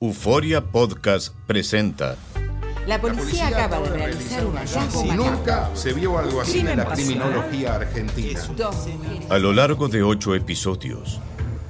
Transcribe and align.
Euforia 0.00 0.60
Podcast 0.60 1.34
presenta. 1.48 2.16
La 2.86 3.00
policía 3.00 3.48
acaba 3.48 3.80
de 3.80 3.88
realizar 3.88 4.46
un 4.46 4.54
hallazgo 4.54 5.02
Si 5.02 5.10
nunca 5.10 5.70
se 5.74 5.92
vio 5.92 6.16
algo 6.16 6.40
así 6.40 6.60
en 6.60 6.76
la 6.76 6.84
criminología 6.84 7.74
argentina. 7.74 8.40
A 9.28 9.38
lo 9.38 9.52
largo 9.52 9.88
de 9.88 10.04
ocho 10.04 10.36
episodios, 10.36 11.18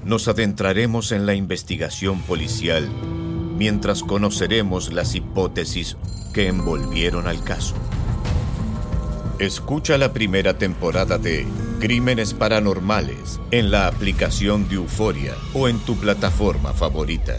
nos 0.04 0.28
adentraremos 0.28 1.10
en 1.12 1.24
la 1.24 1.32
investigación 1.32 2.20
policial 2.20 2.86
mientras 3.56 4.02
conoceremos 4.02 4.92
las 4.92 5.14
hipótesis 5.14 5.96
que 6.34 6.48
envolvieron 6.48 7.28
al 7.28 7.42
caso. 7.42 7.76
Escucha 9.38 9.96
la 9.96 10.12
primera 10.12 10.58
temporada 10.58 11.16
de 11.16 11.46
Crímenes 11.80 12.34
Paranormales 12.34 13.40
en 13.52 13.70
la 13.70 13.86
aplicación 13.86 14.68
de 14.68 14.74
Euforia 14.74 15.34
o 15.54 15.66
en 15.66 15.78
tu 15.78 15.96
plataforma 15.96 16.74
favorita. 16.74 17.38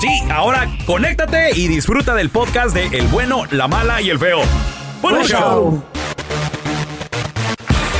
Sí, 0.00 0.22
ahora 0.30 0.66
conéctate 0.86 1.50
y 1.54 1.68
disfruta 1.68 2.14
del 2.14 2.30
podcast 2.30 2.74
de 2.74 2.86
El 2.86 3.06
bueno, 3.08 3.44
la 3.50 3.68
mala 3.68 4.00
y 4.00 4.08
el 4.08 4.18
feo. 4.18 4.40
¡Buen 5.02 5.16
Buen 5.16 5.26
show! 5.26 5.40
show. 5.40 5.84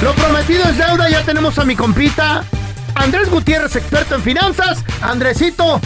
Lo 0.03 0.12
prometido 0.15 0.65
es 0.65 0.79
deuda, 0.79 1.11
ya 1.11 1.23
tenemos 1.25 1.59
a 1.59 1.65
mi 1.65 1.77
compita 1.77 2.42
Andrés 2.95 3.29
Gutiérrez, 3.31 3.77
experto 3.77 4.15
en 4.15 4.23
finanzas. 4.23 4.83
Andresito, 5.03 5.79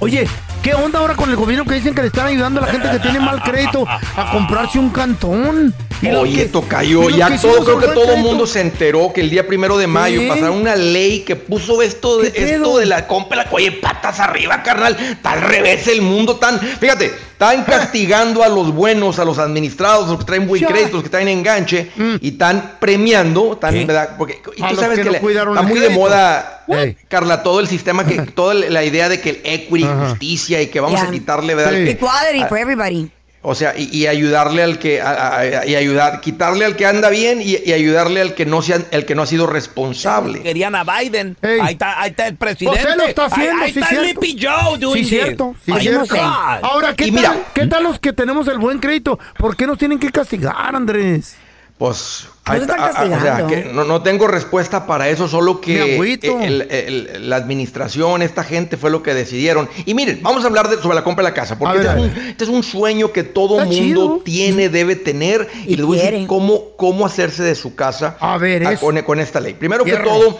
oye, 0.00 0.28
¿qué 0.62 0.74
onda 0.74 0.98
ahora 0.98 1.14
con 1.14 1.30
el 1.30 1.36
gobierno 1.36 1.64
que 1.64 1.74
dicen 1.74 1.94
que 1.94 2.02
le 2.02 2.08
están 2.08 2.26
ayudando 2.26 2.60
a 2.60 2.66
la 2.66 2.72
gente 2.72 2.90
que 2.90 2.98
tiene 2.98 3.20
mal 3.20 3.42
crédito 3.42 3.86
a 3.88 4.32
comprarse 4.32 4.78
un 4.78 4.90
cantón? 4.90 5.74
Y 6.00 6.08
Oye, 6.10 6.44
que- 6.44 6.44
Tocayo, 6.46 7.10
ya 7.10 7.28
que 7.28 7.38
todo, 7.38 7.64
creo 7.64 7.78
que 7.80 7.86
todo 7.88 8.12
el 8.12 8.22
mundo 8.22 8.46
se 8.46 8.60
enteró 8.60 9.12
que 9.12 9.20
el 9.20 9.30
día 9.30 9.46
primero 9.46 9.76
de 9.76 9.86
mayo 9.88 10.28
pasaron 10.28 10.58
una 10.58 10.76
ley 10.76 11.20
que 11.20 11.34
puso 11.34 11.82
esto 11.82 12.18
de, 12.18 12.32
esto 12.34 12.78
de 12.78 12.86
la 12.86 13.06
compra, 13.08 13.44
la 13.44 13.48
oye, 13.50 13.72
patas 13.72 14.20
arriba, 14.20 14.62
carnal, 14.62 14.96
está 14.98 15.32
al 15.32 15.40
revés 15.42 15.88
el 15.88 16.02
mundo, 16.02 16.36
tan, 16.36 16.60
fíjate, 16.60 17.12
están 17.38 17.62
castigando 17.62 18.42
a 18.42 18.48
los 18.48 18.74
buenos, 18.74 19.20
a 19.20 19.24
los 19.24 19.38
administrados, 19.38 20.08
los 20.08 20.18
que 20.18 20.24
traen 20.24 20.48
buen 20.48 20.64
crédito, 20.64 20.94
los 20.94 21.04
que 21.04 21.08
traen 21.08 21.28
enganche, 21.28 21.88
y 22.20 22.30
están 22.30 22.78
premiando, 22.80 23.52
están. 23.52 23.86
¿verdad? 23.86 24.16
Porque, 24.18 24.42
y 24.56 24.62
A 24.62 24.70
tú 24.70 24.76
sabes 24.76 24.98
que 24.98 25.08
que, 25.08 25.20
cuidaron 25.20 25.56
está 25.56 25.66
muy 25.66 25.78
de 25.78 25.90
moda. 25.90 26.64
Carla, 27.06 27.44
todo 27.44 27.60
el 27.60 27.68
sistema 27.68 28.04
que, 28.04 28.22
toda 28.22 28.54
la 28.54 28.82
idea 28.82 29.08
de 29.08 29.20
que 29.20 29.30
el 29.30 29.40
equity, 29.44 29.84
Ajá. 29.84 30.08
justicia 30.10 30.60
y 30.60 30.66
que 30.66 30.80
vamos 30.80 31.00
a 31.00 31.10
quitarle, 31.12 31.54
¿verdad? 31.54 31.72
Sí. 31.72 31.90
Equality 31.90 32.44
for 32.48 32.58
everybody. 32.58 33.08
O 33.42 33.54
sea, 33.54 33.74
y, 33.76 33.84
y 33.96 34.06
ayudarle 34.06 34.62
al 34.62 34.78
que, 34.78 35.00
a- 35.00 35.38
a- 35.38 35.66
y 35.66 35.74
ayudar, 35.76 36.20
quitarle 36.20 36.64
al 36.64 36.74
que 36.76 36.86
anda 36.86 37.08
bien 37.08 37.40
y, 37.40 37.56
y 37.64 37.72
ayudarle 37.72 38.20
al 38.20 38.34
que 38.34 38.44
no 38.46 38.62
sea, 38.62 38.80
el 38.90 39.06
que 39.06 39.14
no 39.14 39.22
ha 39.22 39.26
sido 39.26 39.46
responsable. 39.46 40.42
Querían 40.42 40.74
a 40.74 40.84
Biden. 40.84 41.36
Ahí, 41.42 41.72
está, 41.72 42.00
ahí 42.00 42.10
está 42.10 42.26
el 42.26 42.36
presidente. 42.36 42.80
Pues 42.82 42.92
él 42.92 42.98
lo 42.98 43.04
está 43.06 43.26
haciendo, 43.26 43.62
ahí, 43.62 43.68
ahí 43.68 43.72
sí, 43.72 43.80
está 43.80 44.60
Joe 44.60 44.78
doing 44.78 45.04
Sí, 45.04 45.08
cierto, 45.08 45.54
sí, 45.64 45.72
Ay, 45.74 45.80
cierto. 45.82 46.16
Ahora, 46.16 46.94
¿qué, 46.94 47.04
Y 47.06 47.12
tal, 47.12 47.16
mira- 47.20 47.36
¿qué 47.54 47.66
tal 47.66 47.82
los 47.84 47.98
que 48.00 48.12
tenemos 48.12 48.48
el 48.48 48.58
buen 48.58 48.78
crédito? 48.78 49.18
¿Por 49.38 49.56
qué 49.56 49.66
nos 49.66 49.78
tienen 49.78 49.98
que 49.98 50.10
castigar, 50.10 50.74
Andrés? 50.74 51.36
Pues, 51.78 52.26
ahí 52.44 52.60
están 52.60 52.76
está, 52.88 53.02
ah, 53.02 53.04
o 53.04 53.20
sea, 53.20 53.46
que 53.46 53.70
no, 53.72 53.84
no 53.84 54.02
tengo 54.02 54.26
respuesta 54.26 54.84
para 54.84 55.08
eso, 55.10 55.28
solo 55.28 55.60
que 55.60 55.94
agüito. 55.94 56.40
el- 56.40 56.62
el- 56.72 57.30
la 57.30 57.36
administración, 57.36 58.20
esta 58.22 58.42
gente 58.42 58.76
fue 58.76 58.90
lo 58.90 59.00
que 59.04 59.14
decidieron. 59.14 59.68
Y 59.86 59.94
miren, 59.94 60.18
vamos 60.20 60.42
a 60.42 60.48
hablar 60.48 60.68
de- 60.68 60.82
sobre 60.82 60.96
la 60.96 61.04
compra 61.04 61.22
de 61.24 61.30
la 61.30 61.34
casa, 61.34 61.56
porque 61.56 61.76
este, 61.78 61.88
a 61.88 61.92
es 61.94 62.00
un, 62.00 62.08
este 62.26 62.44
es 62.44 62.50
un 62.50 62.62
sueño 62.64 63.12
que 63.12 63.22
todo 63.22 63.60
Está 63.60 63.66
mundo 63.66 63.78
chido. 63.78 64.20
tiene, 64.24 64.68
debe 64.68 64.96
tener, 64.96 65.48
y, 65.66 65.74
Y 65.74 65.76
les 65.76 65.86
voy 65.86 66.00
a 66.00 66.10
decir 66.10 66.26
cómo, 66.26 66.64
cómo 66.76 67.06
hacerse 67.06 67.44
de 67.44 67.54
su 67.54 67.76
casa 67.76 68.16
A 68.18 68.38
ver, 68.38 68.66
a- 68.66 68.72
es- 68.72 68.80
con, 68.80 69.00
con 69.02 69.20
esta 69.20 69.38
ley. 69.38 69.54
Primero 69.54 69.84
Fierro, 69.84 70.02
que 70.02 70.10
todo, 70.10 70.38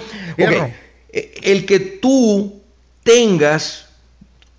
eh, 1.12 1.34
el 1.44 1.66
que 1.66 1.78
tú 1.78 2.60
tengas 3.04 3.86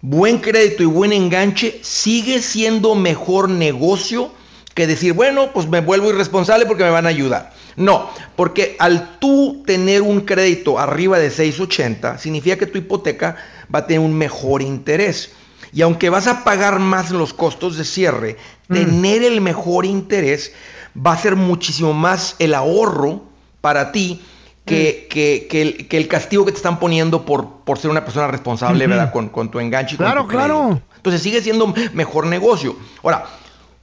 buen 0.01 0.37
crédito 0.37 0.81
y 0.83 0.85
buen 0.85 1.11
enganche 1.11 1.79
sigue 1.83 2.41
siendo 2.41 2.95
mejor 2.95 3.49
negocio 3.49 4.31
que 4.79 4.87
decir, 4.87 5.11
bueno, 5.11 5.51
pues 5.53 5.67
me 5.67 5.81
vuelvo 5.81 6.09
irresponsable 6.09 6.65
porque 6.65 6.85
me 6.85 6.89
van 6.89 7.05
a 7.05 7.09
ayudar. 7.09 7.51
No, 7.75 8.09
porque 8.37 8.77
al 8.79 9.19
tú 9.19 9.61
tener 9.65 10.01
un 10.01 10.21
crédito 10.21 10.79
arriba 10.79 11.19
de 11.19 11.29
680, 11.29 12.17
significa 12.17 12.55
que 12.55 12.65
tu 12.65 12.77
hipoteca 12.77 13.35
va 13.73 13.79
a 13.79 13.87
tener 13.87 13.99
un 13.99 14.13
mejor 14.17 14.61
interés. 14.61 15.33
Y 15.73 15.81
aunque 15.81 16.09
vas 16.09 16.27
a 16.27 16.45
pagar 16.45 16.79
más 16.79 17.11
los 17.11 17.33
costos 17.33 17.75
de 17.77 17.83
cierre, 17.83 18.37
tener 18.69 19.23
el 19.23 19.41
mejor 19.41 19.85
interés 19.85 20.53
va 20.95 21.11
a 21.11 21.17
ser 21.17 21.35
muchísimo 21.35 21.93
más 21.93 22.35
el 22.39 22.53
ahorro 22.53 23.23
para 23.59 23.91
ti 23.91 24.21
que, 24.65 25.07
que- 25.09 25.47
que 25.49 25.61
el, 25.61 25.87
que 25.89 25.97
el 25.97 26.07
castigo 26.07 26.45
que 26.45 26.51
te 26.51 26.57
están 26.57 26.79
poniendo 26.79 27.25
por, 27.25 27.49
por 27.65 27.77
ser 27.79 27.91
una 27.91 28.05
persona 28.05 28.27
responsable, 28.27 28.87
¿verdad? 28.87 29.11
Con, 29.11 29.27
con 29.27 29.51
tu 29.51 29.59
enganche 29.59 29.95
y 29.95 29.97
con 29.97 30.05
Claro, 30.05 30.21
tu 30.23 30.27
claro. 30.29 30.81
Entonces 30.95 31.21
sigue 31.21 31.41
siendo 31.41 31.73
mejor 31.93 32.27
negocio. 32.27 32.77
Ahora, 33.03 33.25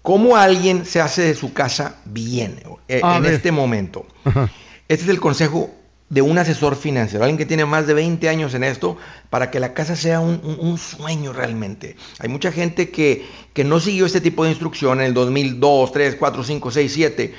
¿cómo 0.06 0.36
alguien 0.36 0.84
se 0.86 1.00
hace 1.00 1.22
de 1.22 1.34
su 1.34 1.52
casa 1.52 1.96
bien 2.04 2.60
eh, 2.88 3.00
en 3.02 3.22
ver. 3.22 3.32
este 3.34 3.50
momento? 3.50 4.06
Ajá. 4.24 4.48
Este 4.88 5.02
es 5.04 5.10
el 5.10 5.18
consejo 5.18 5.70
de 6.08 6.22
un 6.22 6.38
asesor 6.38 6.76
financiero, 6.76 7.24
alguien 7.24 7.36
que 7.38 7.46
tiene 7.46 7.64
más 7.64 7.88
de 7.88 7.94
20 7.94 8.28
años 8.28 8.54
en 8.54 8.62
esto, 8.62 8.96
para 9.30 9.50
que 9.50 9.58
la 9.58 9.74
casa 9.74 9.96
sea 9.96 10.20
un, 10.20 10.40
un- 10.44 10.58
un 10.60 10.78
sueño 10.78 11.32
realmente. 11.32 11.96
Hay 12.20 12.28
mucha 12.28 12.52
gente 12.52 12.90
que, 12.90 13.26
que 13.52 13.64
no 13.64 13.80
siguió 13.80 14.06
este 14.06 14.20
tipo 14.20 14.44
de 14.44 14.50
instrucción 14.50 15.00
en 15.00 15.06
el 15.08 15.14
2002, 15.14 15.90
3, 15.90 16.14
4, 16.14 16.44
5, 16.44 16.70
6, 16.70 16.92
7. 16.94 17.34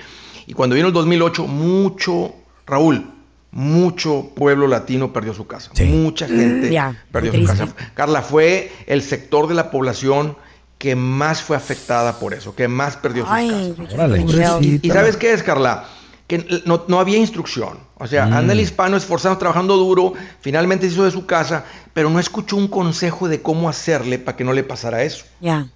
Y 0.47 0.53
cuando 0.53 0.75
vino 0.75 0.87
el 0.87 0.93
2008, 0.93 1.47
mucho, 1.47 2.35
Raúl, 2.65 3.09
mucho 3.51 4.31
pueblo 4.35 4.67
latino 4.67 5.13
perdió 5.13 5.33
su 5.33 5.47
casa. 5.47 5.71
Sí. 5.73 5.85
Mucha 5.85 6.27
gente 6.27 6.69
perdió 7.11 7.33
su 7.33 7.45
casa. 7.45 7.67
Carla, 7.93 8.21
fue 8.21 8.69
el 8.87 9.01
sector 9.01 9.47
de 9.47 9.53
la 9.55 9.71
población 9.71 10.35
que 10.77 10.95
más 10.95 11.41
fue 11.41 11.55
afectada 11.57 12.19
por 12.19 12.33
eso, 12.33 12.53
que 12.55 12.67
más 12.67 12.97
perdió 12.97 13.23
sus 13.23 13.31
Ay, 13.33 13.73
casas. 13.77 13.93
Pobrecita. 13.95 14.59
¿Y 14.87 14.89
sabes 14.91 15.17
qué 15.17 15.33
es, 15.33 15.41
Carla? 15.43 15.85
Que 16.27 16.45
no, 16.65 16.83
no 16.87 16.99
había 16.99 17.17
instrucción. 17.17 17.79
O 17.97 18.05
sea, 18.05 18.25
anda 18.25 18.53
el 18.53 18.59
hispano 18.59 18.95
esforzado, 18.97 19.37
trabajando 19.37 19.75
duro, 19.77 20.13
finalmente 20.41 20.87
se 20.87 20.93
hizo 20.93 21.05
de 21.05 21.11
su 21.11 21.25
casa, 21.25 21.63
pero 21.93 22.09
no 22.09 22.19
escuchó 22.19 22.57
un 22.57 22.67
consejo 22.67 23.27
de 23.27 23.41
cómo 23.41 23.69
hacerle 23.69 24.19
para 24.19 24.35
que 24.37 24.43
no 24.43 24.53
le 24.53 24.63
pasara 24.63 25.01
eso. 25.03 25.25
Ya. 25.41 25.67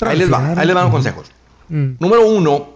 Ahí 0.00 0.18
les 0.18 0.30
va, 0.32 0.54
ahí 0.56 0.66
les 0.66 0.74
van 0.74 0.84
los 0.84 0.92
consejos. 0.92 1.30
Mm. 1.68 1.92
Número 1.98 2.26
uno, 2.26 2.68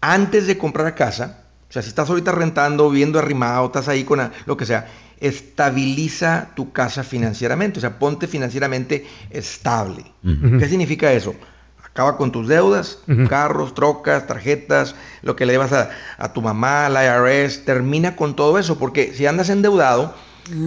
antes 0.00 0.46
de 0.46 0.58
comprar 0.58 0.86
a 0.86 0.94
casa, 0.94 1.38
o 1.68 1.72
sea, 1.72 1.82
si 1.82 1.88
estás 1.88 2.08
ahorita 2.08 2.32
rentando, 2.32 2.88
viviendo 2.90 3.18
arrimado, 3.18 3.66
estás 3.66 3.88
ahí 3.88 4.04
con 4.04 4.18
la- 4.18 4.32
lo 4.46 4.56
que 4.56 4.64
sea, 4.66 4.86
estabiliza 5.20 6.48
tu 6.54 6.72
casa 6.72 7.02
financieramente, 7.04 7.78
o 7.78 7.80
sea, 7.80 7.98
ponte 7.98 8.26
financieramente 8.26 9.06
estable. 9.30 10.04
¿Qué 10.58 10.68
significa 10.68 11.12
eso? 11.12 11.34
Acaba 11.84 12.16
con 12.16 12.32
tus 12.32 12.48
deudas, 12.48 12.98
carros, 13.28 13.74
trocas, 13.74 14.26
tarjetas, 14.26 14.96
lo 15.22 15.36
que 15.36 15.46
le 15.46 15.52
debas 15.52 15.72
a, 15.72 15.90
a 16.18 16.32
tu 16.32 16.42
mamá, 16.42 16.86
al 16.86 16.94
IRS, 16.94 17.64
termina 17.64 18.16
con 18.16 18.34
todo 18.34 18.58
eso, 18.58 18.78
porque 18.78 19.12
si 19.14 19.26
andas 19.26 19.48
endeudado, 19.48 20.12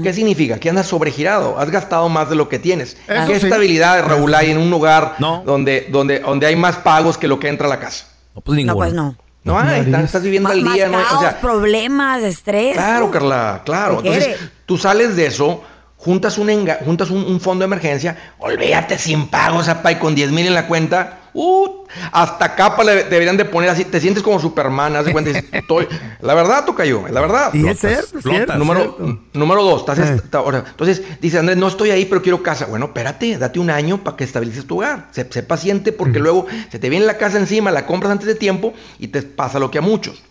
¿qué 0.03 0.13
significa? 0.13 0.57
Que 0.57 0.69
andas 0.69 0.87
sobregirado, 0.87 1.59
has 1.59 1.69
gastado 1.69 2.07
más 2.07 2.29
de 2.29 2.35
lo 2.37 2.47
que 2.47 2.59
tienes. 2.59 2.97
Eso 3.09 3.27
¿Qué 3.27 3.39
sí. 3.41 3.45
estabilidad, 3.47 4.05
Raúl, 4.07 4.33
hay 4.35 4.51
en 4.51 4.57
un 4.57 4.69
lugar 4.69 5.15
No. 5.19 5.43
donde, 5.45 5.87
donde, 5.91 6.19
donde 6.19 6.45
hay 6.47 6.55
más 6.55 6.77
pagos 6.77 7.17
que 7.17 7.27
lo 7.27 7.39
que 7.39 7.49
entra 7.49 7.67
a 7.67 7.69
la 7.71 7.79
casa? 7.79 8.05
No, 8.33 8.41
pues 8.41 8.63
No, 8.65 8.75
pues 8.75 8.93
no. 8.93 9.17
No 9.47 9.57
hay, 9.59 9.81
estás, 9.81 10.03
estás 10.03 10.23
viviendo 10.23 10.49
Más, 10.49 10.57
al 10.57 10.63
día, 10.73 10.87
más 10.87 10.91
¿no? 10.91 10.97
hay- 10.99 11.03
caos, 11.05 11.17
o 11.17 11.21
sea, 11.21 11.39
problemas, 11.41 12.23
estrés. 12.23 12.73
claro, 12.73 13.09
Carla, 13.11 13.61
claro. 13.65 14.01
¿Qué 14.01 14.07
Entonces, 14.13 14.49
tú 14.65 14.77
sales 14.77 15.15
de 15.15 15.25
eso, 15.27 15.63
juntas 15.97 16.37
un, 16.37 16.47
enga- 16.49 16.83
juntas 16.85 17.09
un, 17.09 17.23
un 17.23 17.39
fondo 17.39 17.63
de 17.63 17.65
emergencia, 17.67 18.15
olvídate 18.37 18.97
sin 18.97 19.27
pagos, 19.27 19.67
apá, 19.69 19.91
y 19.91 19.95
con 19.95 20.13
10 20.13 20.31
mil 20.31 20.45
en 20.47 20.53
la 20.53 20.67
cuenta, 20.67 21.19
uh, 21.39 21.67
hasta 22.11 22.55
capa 22.55 22.83
le 22.83 23.03
deberían 23.05 23.37
de 23.37 23.45
poner 23.45 23.69
así, 23.69 23.85
te 23.85 23.99
sientes 24.01 24.23
como 24.23 24.39
Superman, 24.39 24.95
haz 24.95 25.05
de 25.05 25.11
cuenta, 25.11 25.29
y 25.29 25.33
dices, 25.33 25.49
estoy, 25.53 25.87
la 26.21 26.33
verdad, 26.33 26.65
Tocayo, 26.65 27.07
la 27.09 27.21
verdad. 27.21 27.53
Y 27.53 27.67
es 27.67 27.79
cierto, 27.79 28.17
es 28.17 28.23
flotas. 28.23 28.31
cierto. 28.31 28.57
Número, 28.57 29.19
número 29.33 29.63
dos, 29.63 29.81
estás 29.81 29.99
Eh. 29.99 30.15
esta- 30.15 30.39
ahora, 30.39 30.63
entonces 30.67 31.01
dice 31.21 31.37
Andrés, 31.39 31.57
no 31.57 31.67
estoy 31.67 31.91
ahí, 31.91 32.05
pero 32.05 32.21
quiero 32.21 32.41
casa. 32.43 32.65
Bueno, 32.65 32.85
espérate, 32.87 33.37
date 33.37 33.59
un 33.59 33.69
año 33.69 34.03
para 34.03 34.17
que 34.17 34.23
estabilices 34.23 34.65
tu 34.65 34.77
hogar. 34.77 35.07
Sé, 35.11 35.27
sé 35.29 35.43
paciente 35.43 35.91
porque 35.91 36.19
luego 36.19 36.45
se 36.71 36.79
te 36.79 36.89
viene 36.89 37.05
la 37.05 37.17
casa 37.17 37.37
encima, 37.37 37.71
la 37.71 37.85
compras 37.85 38.11
antes 38.11 38.27
de 38.27 38.35
tiempo 38.35 38.73
y 38.99 39.07
te 39.09 39.21
pasa 39.21 39.59
lo 39.59 39.71
que 39.71 39.77
a 39.77 39.81
muchos. 39.81 40.23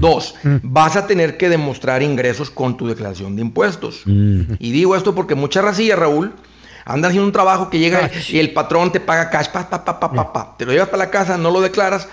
Dos, 0.00 0.34
vas 0.62 0.96
a 0.96 1.06
tener 1.06 1.36
que 1.36 1.48
demostrar 1.48 2.02
ingresos 2.02 2.50
con 2.50 2.76
tu 2.76 2.88
declaración 2.88 3.36
de 3.36 3.42
impuestos. 3.42 4.02
Y 4.06 4.72
digo 4.72 4.96
esto 4.96 5.14
porque 5.14 5.34
mucha 5.34 5.60
racilla, 5.62 5.94
Raúl, 5.96 6.32
Andas 6.84 7.10
haciendo 7.10 7.26
un 7.26 7.32
trabajo 7.32 7.70
que 7.70 7.78
llega 7.78 8.10
y 8.28 8.38
el 8.38 8.52
patrón 8.52 8.92
te 8.92 9.00
paga 9.00 9.30
cash, 9.30 9.48
pa, 9.48 9.68
pa, 9.68 9.84
pa, 9.84 10.00
pa, 10.00 10.12
pa, 10.12 10.32
pa. 10.32 10.54
Te 10.56 10.66
lo 10.66 10.72
llevas 10.72 10.88
para 10.88 11.04
la 11.04 11.10
casa, 11.10 11.38
no 11.38 11.50
lo 11.50 11.60
declaras, 11.60 12.08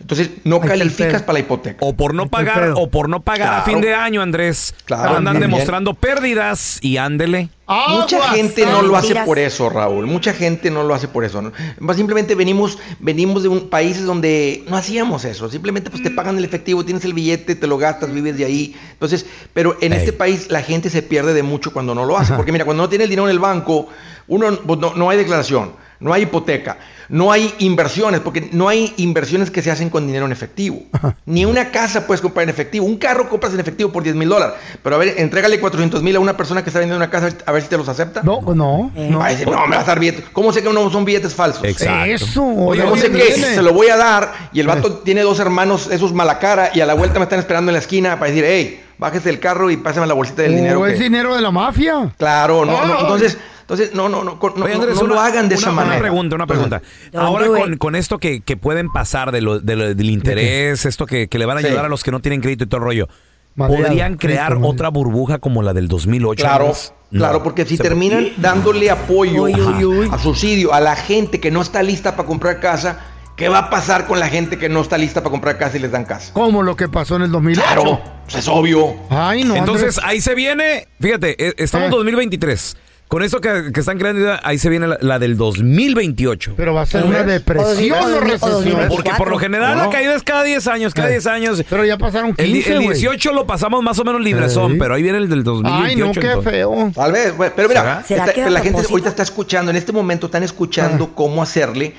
entonces 0.00 0.30
no 0.44 0.60
calificas 0.60 1.22
para 1.22 1.34
la 1.34 1.38
hipoteca. 1.40 1.78
O 1.80 1.94
por 1.94 2.14
no 2.14 2.28
pagar, 2.28 2.74
o 2.76 2.88
por 2.88 3.08
no 3.08 3.20
pagar 3.20 3.54
a 3.54 3.62
fin 3.62 3.80
de 3.80 3.94
año, 3.94 4.22
Andrés. 4.22 4.74
Claro, 4.84 5.16
andan 5.16 5.38
bien. 5.38 5.50
demostrando 5.50 5.94
pérdidas 5.94 6.78
y 6.82 6.96
ándele. 6.98 7.48
Mucha 7.66 8.18
Aguas. 8.18 8.36
gente 8.36 8.64
no 8.64 8.80
Ay, 8.80 8.86
lo 8.86 8.96
hace 8.96 9.14
por 9.24 9.40
eso, 9.40 9.68
Raúl. 9.68 10.06
Mucha 10.06 10.32
gente 10.32 10.70
no 10.70 10.84
lo 10.84 10.94
hace 10.94 11.08
por 11.08 11.24
eso. 11.24 11.52
Simplemente 11.94 12.36
venimos, 12.36 12.78
venimos 13.00 13.42
de 13.42 13.48
un 13.48 13.68
países 13.68 14.04
donde 14.04 14.64
no 14.68 14.76
hacíamos 14.76 15.24
eso. 15.24 15.50
Simplemente 15.50 15.90
pues 15.90 16.02
te 16.02 16.10
pagan 16.10 16.38
el 16.38 16.44
efectivo, 16.44 16.84
tienes 16.84 17.04
el 17.04 17.12
billete, 17.12 17.56
te 17.56 17.66
lo 17.66 17.76
gastas, 17.76 18.12
vives 18.12 18.36
de 18.38 18.44
ahí. 18.44 18.76
Entonces, 18.92 19.26
pero 19.52 19.76
en 19.80 19.92
Ey. 19.92 19.98
este 19.98 20.12
país 20.12 20.48
la 20.50 20.62
gente 20.62 20.90
se 20.90 21.02
pierde 21.02 21.34
de 21.34 21.42
mucho 21.42 21.72
cuando 21.72 21.94
no 21.94 22.04
lo 22.04 22.16
hace. 22.16 22.34
Porque 22.34 22.52
mira, 22.52 22.64
cuando 22.64 22.84
no 22.84 22.88
tiene 22.88 23.04
el 23.04 23.10
dinero 23.10 23.26
en 23.26 23.32
el 23.32 23.40
banco, 23.40 23.88
uno 24.28 24.56
pues, 24.64 24.78
no, 24.78 24.94
no 24.94 25.10
hay 25.10 25.18
declaración, 25.18 25.72
no 25.98 26.12
hay 26.12 26.22
hipoteca, 26.22 26.78
no 27.08 27.30
hay 27.32 27.52
inversiones, 27.58 28.20
porque 28.20 28.48
no 28.52 28.68
hay 28.68 28.92
inversiones 28.96 29.50
que 29.50 29.62
se 29.62 29.70
hacen 29.70 29.90
con 29.90 30.06
dinero 30.06 30.26
en 30.26 30.32
efectivo. 30.32 30.82
Ni 31.26 31.44
una 31.44 31.70
casa 31.70 32.06
puedes 32.06 32.20
comprar 32.20 32.44
en 32.44 32.50
efectivo. 32.50 32.84
Un 32.86 32.96
carro 32.96 33.28
compras 33.28 33.52
en 33.54 33.60
efectivo 33.60 33.92
por 33.92 34.02
10 34.02 34.16
mil 34.16 34.28
dólares. 34.28 34.56
Pero 34.82 34.96
a 34.96 34.98
ver, 34.98 35.14
entrégale 35.18 35.60
400 35.60 36.02
mil 36.02 36.16
a 36.16 36.20
una 36.20 36.36
persona 36.36 36.62
que 36.62 36.70
está 36.70 36.80
vendiendo 36.80 37.02
una 37.04 37.10
casa 37.10 37.30
a 37.46 37.52
ver 37.52 37.62
si 37.62 37.68
te 37.68 37.76
los 37.76 37.88
acepta. 37.88 38.22
No, 38.22 38.40
no. 38.54 38.90
no. 38.94 39.18
Va 39.18 39.26
a 39.26 39.30
decir, 39.30 39.46
no, 39.48 39.66
me 39.66 39.76
vas 39.76 39.84
a 39.84 39.88
dar 39.88 40.00
billetes. 40.00 40.24
¿Cómo 40.32 40.52
sé 40.52 40.62
que 40.62 40.72
no 40.72 40.90
son 40.90 41.04
billetes 41.04 41.34
falsos? 41.34 41.64
Exacto. 41.64 42.04
Eso. 42.06 42.44
Oye, 42.44 42.82
¿cómo 42.82 42.96
sé 42.96 43.10
que 43.10 43.32
se 43.32 43.62
lo 43.62 43.72
voy 43.72 43.88
a 43.88 43.96
dar 43.96 44.32
y 44.52 44.60
el 44.60 44.66
vato 44.66 44.94
tiene 44.98 45.22
dos 45.22 45.38
hermanos, 45.40 45.88
esos 45.90 46.12
malacara, 46.12 46.70
y 46.74 46.80
a 46.80 46.86
la 46.86 46.94
vuelta 46.94 47.18
me 47.18 47.24
están 47.24 47.38
esperando 47.38 47.70
en 47.70 47.74
la 47.74 47.80
esquina 47.80 48.18
para 48.18 48.30
decir, 48.30 48.44
hey, 48.46 48.82
bájese 48.98 49.28
del 49.28 49.38
carro 49.40 49.70
y 49.70 49.76
pásame 49.76 50.06
la 50.06 50.14
bolsita 50.14 50.42
del 50.42 50.52
Oh, 50.52 50.56
dinero. 50.56 50.86
es 50.86 50.94
que-". 50.96 51.04
dinero 51.04 51.34
de 51.34 51.42
la 51.42 51.50
mafia. 51.50 52.10
Claro, 52.16 52.64
no, 52.64 52.72
no, 52.86 52.94
Ay. 52.94 53.00
entonces, 53.02 53.38
entonces, 53.68 53.92
no, 53.94 54.08
no, 54.08 54.22
no, 54.22 54.38
no, 54.40 54.64
Oye, 54.64 54.74
no, 54.74 54.80
Andrés, 54.80 54.96
no 54.96 55.06
lo 55.08 55.14
una- 55.14 55.24
hagan 55.26 55.48
de 55.48 55.56
una- 55.56 55.60
esa 55.60 55.72
manera. 55.72 55.94
Una 55.96 56.02
pregunta, 56.02 56.36
una 56.36 56.46
pregunta. 56.46 56.82
Don't 57.12 57.26
Ahora 57.26 57.46
con, 57.48 57.76
con 57.78 57.96
esto 57.96 58.18
que, 58.18 58.40
que 58.40 58.56
pueden 58.56 58.92
pasar 58.92 59.32
de 59.32 59.40
lo, 59.40 59.58
de 59.58 59.74
lo- 59.76 59.94
del 59.94 60.08
interés, 60.10 60.86
esto 60.86 61.04
que, 61.04 61.26
que 61.28 61.38
le 61.38 61.46
van 61.46 61.58
a 61.58 61.60
Sí. 61.60 61.66
ayudar 61.66 61.84
a 61.84 61.88
los 61.88 62.04
que 62.04 62.12
no 62.12 62.20
tienen 62.20 62.40
crédito 62.40 62.62
y 62.64 62.66
todo 62.68 62.78
el 62.78 62.84
rollo, 62.84 63.08
¿podrían 63.56 64.16
crear 64.16 64.56
otra 64.62 64.88
burbuja 64.90 65.38
como 65.38 65.62
la 65.62 65.72
del 65.74 65.88
2008? 65.88 66.42
Claro? 66.44 66.72
No. 67.10 67.18
claro, 67.20 67.42
porque 67.42 67.64
si 67.64 67.76
Se- 67.76 67.82
terminan 67.82 68.28
dándole 68.36 68.90
apoyo, 68.90 69.44
Uy, 69.44 69.54
uy, 69.54 69.84
uy. 69.84 70.08
a 70.12 70.18
subsidio 70.18 70.72
a 70.74 70.80
la 70.80 70.96
gente 70.96 71.40
que 71.40 71.50
no 71.50 71.62
está 71.62 71.82
lista 71.82 72.16
para 72.16 72.26
comprar 72.26 72.58
casa, 72.60 72.98
¿qué 73.36 73.48
va 73.48 73.58
a 73.58 73.70
pasar 73.70 74.06
con 74.06 74.18
la 74.20 74.28
gente 74.28 74.58
que 74.58 74.68
no 74.68 74.80
está 74.80 74.98
lista 74.98 75.22
para 75.22 75.30
comprar 75.30 75.56
casa 75.58 75.76
y 75.76 75.80
les 75.80 75.90
dan 75.92 76.04
casa? 76.04 76.32
Como 76.32 76.62
lo 76.62 76.74
que 76.76 76.88
pasó 76.88 77.16
en 77.16 77.22
el 77.22 77.30
2008. 77.32 77.62
Claro, 77.64 78.00
pues 78.24 78.36
es 78.36 78.48
obvio. 78.48 78.94
Ay, 79.10 79.44
no. 79.44 79.54
Entonces, 79.56 79.98
Andrés. 79.98 80.04
ahí 80.04 80.20
se 80.20 80.34
viene, 80.34 80.88
fíjate, 81.00 81.48
eh, 81.48 81.54
estamos 81.58 81.86
en 81.86 81.92
Eh. 81.92 81.96
2023. 81.96 82.76
Con 83.08 83.22
esto 83.22 83.40
que, 83.40 83.70
que 83.72 83.78
están 83.80 83.98
creando, 83.98 84.36
ahí 84.42 84.58
se 84.58 84.68
viene 84.68 84.88
la, 84.88 84.98
la 85.00 85.18
del 85.20 85.36
2028. 85.36 86.54
Pero 86.56 86.74
va 86.74 86.82
a 86.82 86.86
ser 86.86 87.04
una 87.04 87.22
depresión 87.22 87.98
o 88.02 88.08
2000, 88.10 88.16
o 88.16 88.20
recesión. 88.20 88.50
2024. 88.52 88.96
Porque 88.96 89.10
por 89.16 89.30
lo 89.30 89.38
general 89.38 89.76
¿No? 89.76 89.84
la 89.84 89.90
caída 89.90 90.14
es 90.16 90.24
cada 90.24 90.42
10 90.42 90.66
años, 90.66 90.92
cada 90.92 91.08
Eh. 91.08 91.12
10 91.12 91.26
años. 91.28 91.64
Pero 91.70 91.84
ya 91.84 91.98
pasaron 91.98 92.34
El, 92.36 92.46
di- 92.46 92.52
15, 92.54 92.72
el 92.72 92.76
güey. 92.82 92.88
18 92.98 93.32
lo 93.32 93.46
pasamos 93.46 93.80
más 93.84 93.96
o 94.00 94.04
menos 94.04 94.20
librezón, 94.22 94.72
Ey. 94.72 94.78
pero 94.78 94.94
ahí 94.94 95.02
viene 95.04 95.18
el 95.18 95.28
del 95.28 95.44
2028. 95.44 95.86
Ay, 95.88 95.96
no, 95.96 96.12
qué 96.20 96.26
entonces. 96.26 96.52
feo. 96.52 96.92
Tal 96.94 97.12
vez, 97.12 97.32
pero 97.54 97.68
mira, 97.68 97.80
¿Será? 97.82 98.02
¿Será 98.02 98.22
está- 98.24 98.32
que 98.34 98.40
a 98.40 98.44
pero 98.46 98.54
la 98.54 98.60
gente 98.60 98.82
ahorita 98.90 99.08
está 99.08 99.22
escuchando, 99.22 99.70
en 99.70 99.76
este 99.76 99.92
momento 99.92 100.26
están 100.26 100.42
escuchando 100.42 101.14
cómo 101.14 101.42
hacerle 101.44 101.94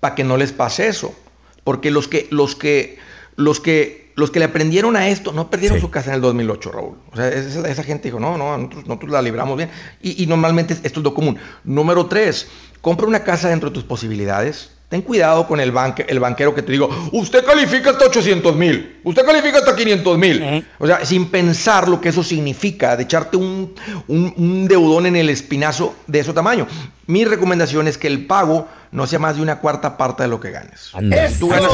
para 0.00 0.14
que 0.14 0.24
no 0.24 0.38
les 0.38 0.52
pase 0.52 0.88
eso. 0.88 1.14
Porque 1.64 1.90
los 1.90 2.08
que, 2.08 2.28
los 2.30 2.56
que, 2.56 2.98
los 3.36 3.60
que, 3.60 4.05
los 4.16 4.30
que 4.30 4.38
le 4.40 4.46
aprendieron 4.46 4.96
a 4.96 5.08
esto 5.08 5.32
no 5.32 5.48
perdieron 5.50 5.76
Sí. 5.78 5.82
su 5.82 5.90
casa 5.90 6.10
en 6.10 6.16
el 6.16 6.20
2008, 6.22 6.72
Raúl. 6.72 6.96
O 7.12 7.16
sea, 7.16 7.28
esa, 7.28 7.68
esa 7.68 7.82
gente 7.84 8.08
dijo, 8.08 8.18
no, 8.18 8.36
no, 8.36 8.56
nosotros, 8.56 8.86
nosotros 8.86 9.10
la 9.12 9.22
libramos 9.22 9.56
bien. 9.56 9.70
Y, 10.02 10.22
y 10.22 10.26
normalmente 10.26 10.72
esto 10.82 11.00
es 11.00 11.04
lo 11.04 11.14
común. 11.14 11.38
Número 11.64 12.06
tres, 12.06 12.48
compra 12.80 13.06
una 13.06 13.22
casa 13.22 13.48
dentro 13.50 13.68
de 13.70 13.74
tus 13.74 13.84
posibilidades. 13.84 14.70
Ten 14.88 15.02
cuidado 15.02 15.48
con 15.48 15.58
el, 15.58 15.72
banque- 15.72 16.06
el 16.08 16.20
banquero 16.20 16.54
que 16.54 16.62
te 16.62 16.70
digo, 16.70 16.88
usted 17.12 17.44
califica 17.44 17.90
hasta 17.90 18.04
800 18.06 18.54
mil, 18.54 19.00
usted 19.02 19.26
califica 19.26 19.58
hasta 19.58 19.74
500 19.74 20.16
mil. 20.16 20.40
¿Eh? 20.40 20.64
O 20.78 20.86
sea, 20.86 21.04
sin 21.04 21.26
pensar 21.28 21.88
lo 21.88 22.00
que 22.00 22.10
eso 22.10 22.22
significa, 22.22 22.96
de 22.96 23.02
echarte 23.02 23.36
un, 23.36 23.74
un- 24.06 24.32
un 24.36 24.68
deudón 24.68 25.06
en 25.06 25.16
el 25.16 25.28
espinazo 25.28 25.96
de 26.06 26.20
ese 26.20 26.32
tamaño. 26.32 26.68
Mi 27.08 27.24
recomendación 27.24 27.88
es 27.88 27.98
que 27.98 28.06
el 28.06 28.26
pago 28.26 28.68
no 28.92 29.08
sea 29.08 29.18
más 29.18 29.34
de 29.36 29.42
una 29.42 29.58
cuarta 29.58 29.96
parte 29.96 30.22
de 30.22 30.28
lo 30.28 30.38
que 30.38 30.52
ganes. 30.52 30.90
Tú 31.40 31.48
ganas, 31.48 31.68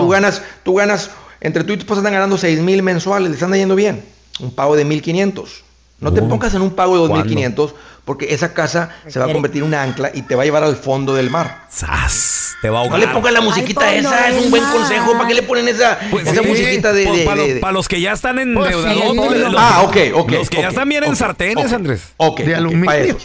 tú 0.00 0.08
ganas, 0.10 0.42
tú 0.62 0.74
ganas, 0.74 1.10
entre 1.40 1.64
tú 1.64 1.72
y 1.72 1.76
tu 1.76 1.82
esposa 1.82 2.00
están 2.00 2.12
ganando 2.14 2.36
6 2.38 2.60
mil 2.60 2.82
mensuales, 2.82 3.28
le 3.30 3.34
están 3.34 3.52
yendo 3.52 3.74
bien. 3.74 4.02
Un 4.40 4.50
pago 4.54 4.76
de 4.76 4.84
1500. 4.84 5.64
No 6.00 6.12
te 6.12 6.22
pongas 6.22 6.54
en 6.54 6.62
un 6.62 6.70
pago 6.70 6.94
de 6.94 7.00
¿Cuándo? 7.08 7.16
2500 7.16 7.74
porque 8.04 8.32
esa 8.32 8.54
casa 8.54 8.90
se 9.08 9.18
va 9.18 9.26
a 9.26 9.32
convertir 9.32 9.62
en 9.62 9.68
una 9.68 9.82
ancla 9.82 10.10
y 10.14 10.22
te 10.22 10.34
va 10.36 10.42
a 10.42 10.44
llevar 10.44 10.62
al 10.62 10.76
fondo 10.76 11.12
del 11.14 11.28
mar. 11.28 11.66
¡Zas! 11.70 12.54
Te 12.62 12.70
va 12.70 12.78
a 12.78 12.82
No 12.82 12.84
ahogar. 12.94 13.00
le 13.00 13.08
pongas 13.14 13.32
la 13.32 13.40
musiquita 13.40 13.86
Ay, 13.88 13.98
esa, 13.98 14.30
es 14.30 14.44
un 14.44 14.50
buen 14.50 14.62
mar. 14.62 14.72
consejo. 14.76 15.12
¿Para 15.12 15.26
qué 15.28 15.34
le 15.34 15.42
ponen 15.42 15.68
esa, 15.68 15.98
Pues 16.10 16.26
esa 16.26 16.42
sí, 16.42 16.48
musiquita 16.48 16.92
de, 16.92 17.04
de- 17.04 17.24
Para 17.24 17.42
de- 17.42 17.54
de- 17.54 17.72
los 17.72 17.88
que 17.88 18.00
ya 18.00 18.12
están 18.12 18.38
en 18.38 18.54
Pues 18.54 18.74
sí, 18.74 18.82
deudadotes, 18.82 19.40
los- 19.40 19.52
los- 19.52 19.60
Ah, 19.60 19.82
ok, 19.82 19.96
ok. 20.14 20.30
Los 20.32 20.50
que 20.50 20.56
ya 20.62 20.68
están 20.68 20.88
bien 20.88 21.04
en 21.04 21.14
sartenes, 21.16 21.72
Andrés. 21.72 22.02
Ok, 22.16 22.40
De 22.40 22.54
aluminio. 22.54 23.16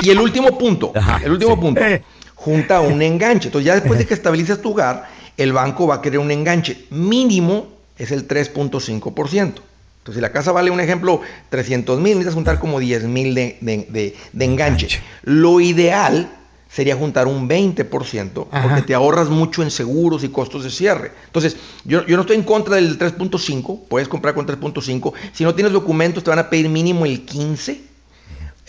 Y 0.00 0.10
el 0.10 0.18
último 0.20 0.58
punto, 0.58 0.92
Ajá, 0.94 1.20
el 1.24 1.32
último 1.32 1.54
sí. 1.54 1.60
punto, 1.60 1.80
Eh. 1.82 2.02
junta 2.34 2.80
un 2.80 3.00
enganche. 3.02 3.48
Entonces 3.48 3.66
ya 3.66 3.74
después 3.74 3.98
de 3.98 4.06
que 4.06 4.14
estabilizas 4.14 4.60
tu 4.60 4.70
hogar, 4.72 5.08
el 5.36 5.52
banco 5.52 5.86
va 5.86 5.96
a 5.96 6.02
querer 6.02 6.18
un 6.18 6.30
enganche. 6.30 6.86
Mínimo 6.90 7.68
es 7.98 8.10
el 8.10 8.26
3.5%. 8.28 9.34
Entonces 9.36 10.14
si 10.14 10.20
la 10.20 10.30
casa 10.32 10.52
vale, 10.52 10.70
un 10.70 10.80
ejemplo, 10.80 11.20
300 11.50 11.98
mil, 12.00 12.12
necesitas 12.12 12.34
juntar 12.34 12.58
como 12.60 12.78
10 12.78 13.04
mil 13.04 13.34
de, 13.34 13.58
de- 13.60 13.86
de- 13.90 14.14
de 14.32 14.44
enganche. 14.44 15.00
Lo 15.24 15.60
ideal 15.60 16.30
sería 16.70 16.94
juntar 16.94 17.26
un 17.26 17.48
20%, 17.48 18.46
Ajá. 18.50 18.62
porque 18.68 18.82
te 18.82 18.94
ahorras 18.94 19.28
mucho 19.30 19.62
en 19.62 19.70
seguros 19.70 20.22
y 20.24 20.28
costos 20.28 20.62
de 20.62 20.70
cierre. 20.70 21.10
Entonces, 21.26 21.56
yo, 21.84 22.04
yo 22.06 22.16
no 22.16 22.22
estoy 22.22 22.36
en 22.36 22.42
contra 22.44 22.76
del 22.76 22.98
3.5, 22.98 23.80
puedes 23.88 24.08
comprar 24.08 24.34
con 24.34 24.46
3.5. 24.46 25.12
Si 25.32 25.42
no 25.42 25.54
tienes 25.54 25.72
documentos, 25.72 26.22
te 26.22 26.30
van 26.30 26.38
a 26.38 26.50
pedir 26.50 26.68
mínimo 26.68 27.04
el 27.06 27.22
15. 27.24 27.80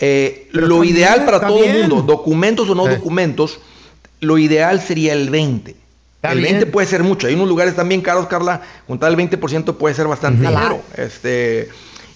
Eh, 0.00 0.48
lo 0.52 0.84
ideal 0.84 1.24
para 1.24 1.40
todo 1.40 1.62
el 1.64 1.80
mundo, 1.80 2.02
documentos 2.02 2.68
o 2.70 2.74
no 2.74 2.86
documentos, 2.86 3.58
lo 4.20 4.38
ideal 4.38 4.80
sería 4.80 5.12
el 5.12 5.28
20. 5.28 5.76
Está 6.18 6.32
el 6.32 6.38
bien. 6.40 6.54
20 6.54 6.66
puede 6.72 6.86
ser 6.86 7.02
mucho. 7.04 7.26
Hay 7.28 7.34
unos 7.34 7.48
lugares 7.48 7.76
también 7.76 8.00
caros, 8.00 8.26
Carla. 8.26 8.60
Juntar 8.86 9.10
el 9.10 9.16
20% 9.16 9.76
puede 9.76 9.94
ser 9.94 10.08
bastante 10.08 10.42
Ujú. 10.44 10.50
dinero. 10.52 10.82
Este, 10.96 11.68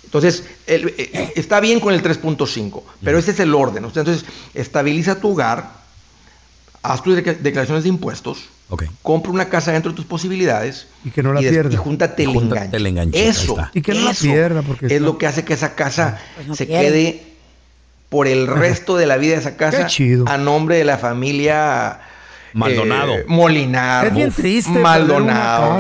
entonces, 0.05 0.45
el- 0.67 0.93
eh, 0.99 1.33
está 1.37 1.61
bien 1.61 1.79
con 1.79 1.95
el 1.95 2.03
3.5, 2.03 2.83
pero 3.05 3.19
ese 3.19 3.31
es 3.31 3.39
el 3.41 3.55
orden. 3.55 3.85
Entonces, 3.85 4.25
estabiliza 4.55 5.21
tu 5.21 5.31
hogar, 5.33 5.71
haz 6.83 7.03
tus 7.03 7.15
declaraciones 7.15 7.85
de 7.85 7.91
impuestos, 7.91 8.47
compra 9.03 9.31
una 9.31 9.49
casa 9.49 9.71
dentro 9.71 9.93
de 9.93 9.97
tus 9.97 10.07
posibilidades 10.07 10.87
Y 11.05 11.11
que 11.11 11.23
no 11.23 11.33
la 11.33 11.41
des- 11.41 11.51
pierda. 11.51 11.73
y 11.73 11.77
júntate 11.77 12.25
el 12.25 12.31
Júntate 12.31 12.55
enganche. 12.57 12.77
el 12.79 12.87
enganche, 12.87 13.19
ahí 13.23 13.29
Eso. 13.29 13.57
Y 13.75 13.83
que 13.83 13.95
no 13.95 14.01
la 14.01 14.15
pierda, 14.15 14.63
porque 14.63 14.87
es 14.87 14.93
está- 14.93 15.05
lo 15.05 15.17
que 15.19 15.27
hace 15.29 15.45
que 15.45 15.53
esa 15.53 15.75
casa 15.77 16.19
Pues 16.35 16.49
no 16.49 16.57
se 16.57 16.67
pierde. 16.67 16.87
quede 16.87 17.23
por 18.09 18.27
el 18.27 18.47
resto 18.49 18.97
de 18.97 19.07
la 19.07 19.17
vida 19.17 19.35
de 19.35 19.41
esa 19.41 19.57
casa 19.57 19.79
Qué 19.79 19.87
chido. 19.87 20.25
a 20.29 20.37
nombre 20.39 20.77
de 20.77 20.85
la 20.85 20.99
familia 20.99 22.01
Maldonado. 22.55 23.15
eh, 23.15 23.25
Molinar. 23.29 24.07
Es 24.07 24.15
bien 24.15 24.29
Uf, 24.29 24.37
triste. 24.37 24.71
perder 24.71 24.83
Maldonado. 24.83 25.79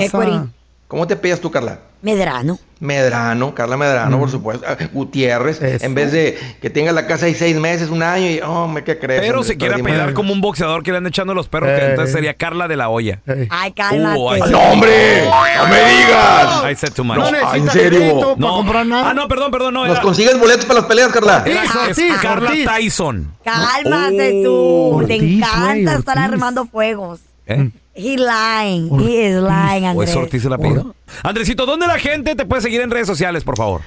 ¿Cómo 0.88 1.06
te 1.06 1.16
pillas 1.16 1.40
tú, 1.40 1.50
Carla? 1.50 1.78
Medrano. 2.02 2.58
Medrano, 2.80 3.54
Carla 3.54 3.76
Medrano, 3.76 4.18
por 4.18 4.28
supuesto. 4.28 4.66
Ah, 4.68 4.76
Gutiérrez, 4.92 5.62
Eso. 5.62 5.86
en 5.86 5.94
vez 5.94 6.10
de 6.10 6.36
que 6.60 6.68
tengas 6.68 6.92
la 6.94 7.06
casa 7.06 7.26
ahí 7.26 7.34
seis 7.34 7.54
meses, 7.56 7.90
un 7.90 8.02
año 8.02 8.26
y, 8.28 8.40
oh, 8.44 8.66
me 8.66 8.82
qué 8.82 8.98
crees. 8.98 9.20
Pero 9.20 9.44
se 9.44 9.56
quiere 9.56 9.76
apellar 9.76 10.12
como 10.14 10.32
un 10.32 10.40
boxeador 10.40 10.82
que 10.82 10.90
le 10.90 10.96
anda 10.96 11.08
echando 11.10 11.32
los 11.32 11.46
perros, 11.46 11.70
que 11.70 11.76
Eh. 11.76 11.90
entonces 11.90 12.12
sería 12.12 12.34
Carla 12.34 12.66
de 12.66 12.74
la 12.74 12.88
olla. 12.88 13.20
Ay, 13.50 13.70
cálmate. 13.70 14.18
Uh, 14.18 14.30
ay, 14.30 14.40
¡No, 14.50 14.58
hombre! 14.58 15.24
¡No 15.24 15.66
me 15.68 15.76
digas! 15.76 16.72
I 16.72 16.74
said 16.74 16.92
too 16.92 17.04
much. 17.04 17.18
No 17.18 17.54
¿en 17.54 17.70
serio? 17.70 18.34
No. 18.36 18.48
comprar 18.56 18.84
nada. 18.84 19.10
Ah, 19.10 19.14
no, 19.14 19.28
perdón, 19.28 19.52
perdón, 19.52 19.74
no. 19.74 19.82
¿Nos 19.86 19.92
Era, 19.94 20.02
consigues 20.02 20.36
boletos 20.40 20.64
para 20.64 20.80
las 20.80 20.88
peleas, 20.88 21.12
Carla? 21.12 21.44
Era- 21.46 21.62
es 21.62 21.76
Ortiz, 21.76 22.14
Carla 22.20 22.50
Ortiz. 22.50 22.66
Tyson. 22.66 23.32
Cálmate 23.44 24.42
Oh. 24.48 24.98
tú. 25.02 25.06
Te 25.06 25.14
encanta 25.14 25.94
estar 25.94 26.18
armando 26.18 26.66
fuegos. 26.66 27.20
¿Eh? 27.46 27.70
He 27.94 28.16
lying. 28.16 28.88
He 29.00 29.26
is 29.26 29.34
lying, 29.36 29.84
¿O 29.96 30.02
es 30.02 30.10
Andrés. 30.10 30.16
Ortiz 30.16 30.44
el 30.44 30.52
apellido? 30.52 30.94
Andresito, 31.22 31.66
¿dónde 31.66 31.86
la 31.86 31.98
gente 31.98 32.34
te 32.34 32.46
puede 32.46 32.62
seguir 32.62 32.80
en 32.80 32.90
redes 32.90 33.06
sociales, 33.06 33.44
por 33.44 33.56
favor? 33.56 33.82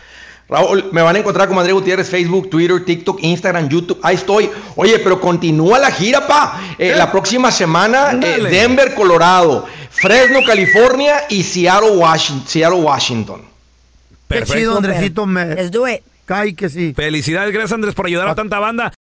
Raúl, 0.47 0.89
me 0.91 1.01
van 1.01 1.15
a 1.15 1.19
encontrar 1.19 1.47
como 1.47 1.59
André 1.59 1.73
Gutiérrez, 1.73 2.07
Facebook, 2.07 2.51
Twitter, 2.51 2.85
TikTok, 2.85 3.17
Instagram, 3.23 3.67
YouTube. 3.67 3.99
Ahí 4.03 4.15
estoy. 4.15 4.49
Oye, 4.75 4.99
pero 4.99 5.19
continúa 5.19 5.79
la 5.79 5.89
gira, 5.89 6.27
pa. 6.27 6.61
Eh, 6.77 6.93
la 6.95 7.11
próxima 7.11 7.51
semana, 7.51 8.11
eh. 8.21 8.41
Denver, 8.43 8.93
Colorado, 8.93 9.65
Fresno, 9.89 10.41
California 10.45 11.23
y 11.29 11.41
Seattle, 11.41 11.97
Washington. 11.97 12.47
Seattle, 12.47 12.79
Washington. 12.81 13.41
Qué 13.41 14.15
Perfecto. 14.27 14.53
chido, 14.53 14.77
Andresito. 14.77 15.25
Me 15.25 15.45
Let's 15.55 15.71
do 15.71 15.87
it. 15.87 16.01
cae 16.25 16.53
que 16.53 16.69
sí. 16.69 16.93
Felicidades, 16.95 17.51
gracias 17.51 17.71
Andrés 17.73 17.95
por 17.95 18.05
ayudar 18.05 18.27
a 18.27 18.35
tanta 18.35 18.59
banda. 18.59 18.93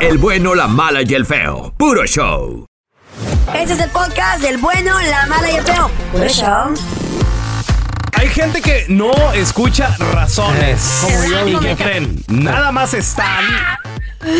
El 0.00 0.16
bueno, 0.16 0.54
la 0.54 0.66
mala 0.66 1.02
y 1.02 1.12
el 1.12 1.26
feo. 1.26 1.74
Puro 1.76 2.06
show. 2.06 2.64
Este 3.54 3.74
es 3.74 3.80
el 3.80 3.90
podcast 3.90 4.42
del 4.42 4.58
bueno, 4.58 4.92
la 5.00 5.26
mala 5.26 5.50
y 5.50 5.56
el 5.56 5.64
feo. 5.64 5.90
Por 6.12 6.22
eso. 6.24 6.46
Hay 8.12 8.28
gente 8.28 8.60
que 8.62 8.86
no 8.88 9.12
escucha 9.32 9.96
razones. 10.12 11.00
Como 11.02 11.24
yo, 11.24 11.48
¿Y 11.48 11.56
qué 11.58 11.68
yo. 11.70 11.76
creen? 11.76 12.24
Nada 12.28 12.72
más 12.72 12.94
están 12.94 13.44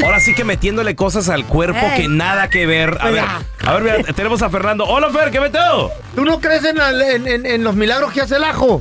ahora 0.03 0.19
sí 0.21 0.35
que 0.35 0.45
metiéndole 0.45 0.97
cosas 0.97 1.29
al 1.29 1.45
cuerpo 1.47 1.85
Ey. 1.93 2.03
que 2.03 2.09
nada 2.09 2.49
que 2.49 2.67
ver. 2.67 2.97
A 3.01 3.11
ver, 3.11 3.25
a 3.67 3.73
ver, 3.75 3.83
mira, 3.99 4.13
tenemos 4.15 4.41
a 4.43 4.49
Fernando. 4.51 4.85
Hola, 4.87 5.11
Fer, 5.11 5.31
¿qué 5.31 5.41
meteo? 5.41 5.91
¿Tú 6.15 6.25
no 6.25 6.41
crees 6.41 6.65
en, 6.65 6.79
el- 6.81 7.03
en- 7.03 7.29
en- 7.29 7.47
en 7.47 7.65
los 7.65 7.75
milagros 7.75 8.13
que 8.13 8.21
hace 8.23 8.37
el 8.37 8.45
ajo? 8.45 8.81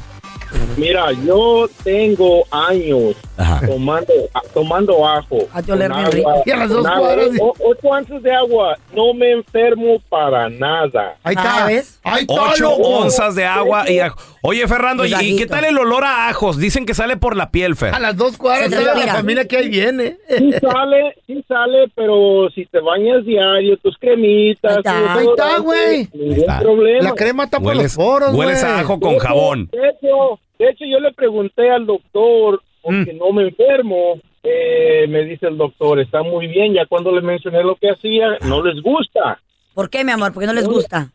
Mira, 0.77 1.12
yo 1.25 1.67
tengo 1.83 2.43
años 2.50 3.15
Ajá. 3.38 3.65
tomando, 3.67 4.13
tomando 4.53 5.07
ajo. 5.07 5.38
A 5.53 5.62
ti 5.62 5.72
oler 5.72 5.91
con 5.91 6.00
bien 6.00 6.12
rico. 6.12 6.29
agua, 6.29 6.43
Y 6.45 6.51
a 6.51 6.57
las 6.57 6.67
con 6.69 6.77
dos 6.77 6.86
agua, 6.91 7.00
cuadras. 7.13 7.29
o- 7.39 7.53
Ocho 7.60 7.88
onzas 7.88 8.24
de 8.24 8.31
agua. 8.33 8.77
No 8.95 9.13
me 9.13 9.31
enfermo 9.31 10.00
para 10.10 10.50
nada. 10.50 11.15
Ahí 11.24 11.36
Ah, 11.38 11.43
está. 11.53 11.65
¿ves? 11.67 12.00
Ahí 12.03 12.22
está, 12.22 12.33
Ocho 12.51 12.63
loco. 12.63 12.81
onzas 12.89 13.36
de 13.36 13.45
agua 13.45 13.89
y 13.89 14.00
ajo. 14.00 14.17
Oye, 14.41 14.67
Fernando, 14.67 15.05
¿y, 15.05 15.36
qué 15.38 15.45
tal 15.45 15.63
el 15.63 15.77
olor 15.77 16.03
a 16.03 16.27
ajos? 16.27 16.57
Dicen 16.57 16.86
que 16.86 16.93
sale 16.93 17.15
por 17.17 17.38
la 17.38 17.50
piel, 17.51 17.75
Fer. 17.75 17.93
A 17.95 18.00
las 18.00 18.17
dos 18.17 18.38
cuadras 18.38 18.69
de 18.72 18.83
la 18.83 19.13
familia 19.13 19.48
que 19.48 19.57
ahí 19.57 19.69
viene. 19.69 20.17
Sí 20.27 20.51
sale, 20.60 21.15
sí 21.27 21.45
sale, 21.48 21.88
pero 21.95 22.50
si 22.53 22.65
te 22.65 22.79
bañas 22.79 23.24
diario, 23.25 23.77
tus 23.77 23.98
cremitas. 24.00 24.77
Ahí 24.86 25.05
está. 25.05 25.22
está, 25.22 25.57
güey. 25.60 26.10
Ningún 26.13 26.39
está. 26.39 26.60
problema. 26.60 27.03
La 27.03 27.13
crema 27.13 27.48
tapa 27.50 27.63
los 27.69 27.77
Hueles, 27.77 27.95
poros, 27.95 28.33
güey. 28.33 28.48
hueles 28.48 28.63
a 28.63 28.79
ajo 28.79 29.00
con 29.00 29.17
jabón. 29.17 29.69
De 29.72 29.77
hecho, 29.89 30.39
de 30.60 30.70
hecho, 30.70 30.86
yo 30.86 31.00
le 31.00 31.12
pregunté 31.14 31.70
al 31.70 31.86
doctor, 31.86 32.62
porque 32.82 33.14
Mm. 33.14 33.18
no 33.18 33.32
me 33.32 33.44
enfermo. 33.44 34.20
eh, 34.46 35.08
me 35.08 35.24
dice 35.24 35.48
el 35.48 35.56
doctor, 35.58 36.02
está 36.02 36.22
muy 36.22 36.48
bien. 36.48 36.74
Ya 36.74 36.86
cuando 36.86 37.14
le 37.14 37.22
mencioné 37.22 37.64
lo 37.64 37.78
que 37.78 37.90
hacía, 37.92 38.38
no 38.46 38.62
les 38.62 38.82
gusta. 38.84 39.40
¿Por 39.74 39.90
qué, 39.90 40.04
mi 40.04 40.12
amor? 40.12 40.34
¿Por 40.34 40.44
qué 40.44 40.48
no 40.48 40.54
les 40.54 40.68
gusta? 40.68 41.14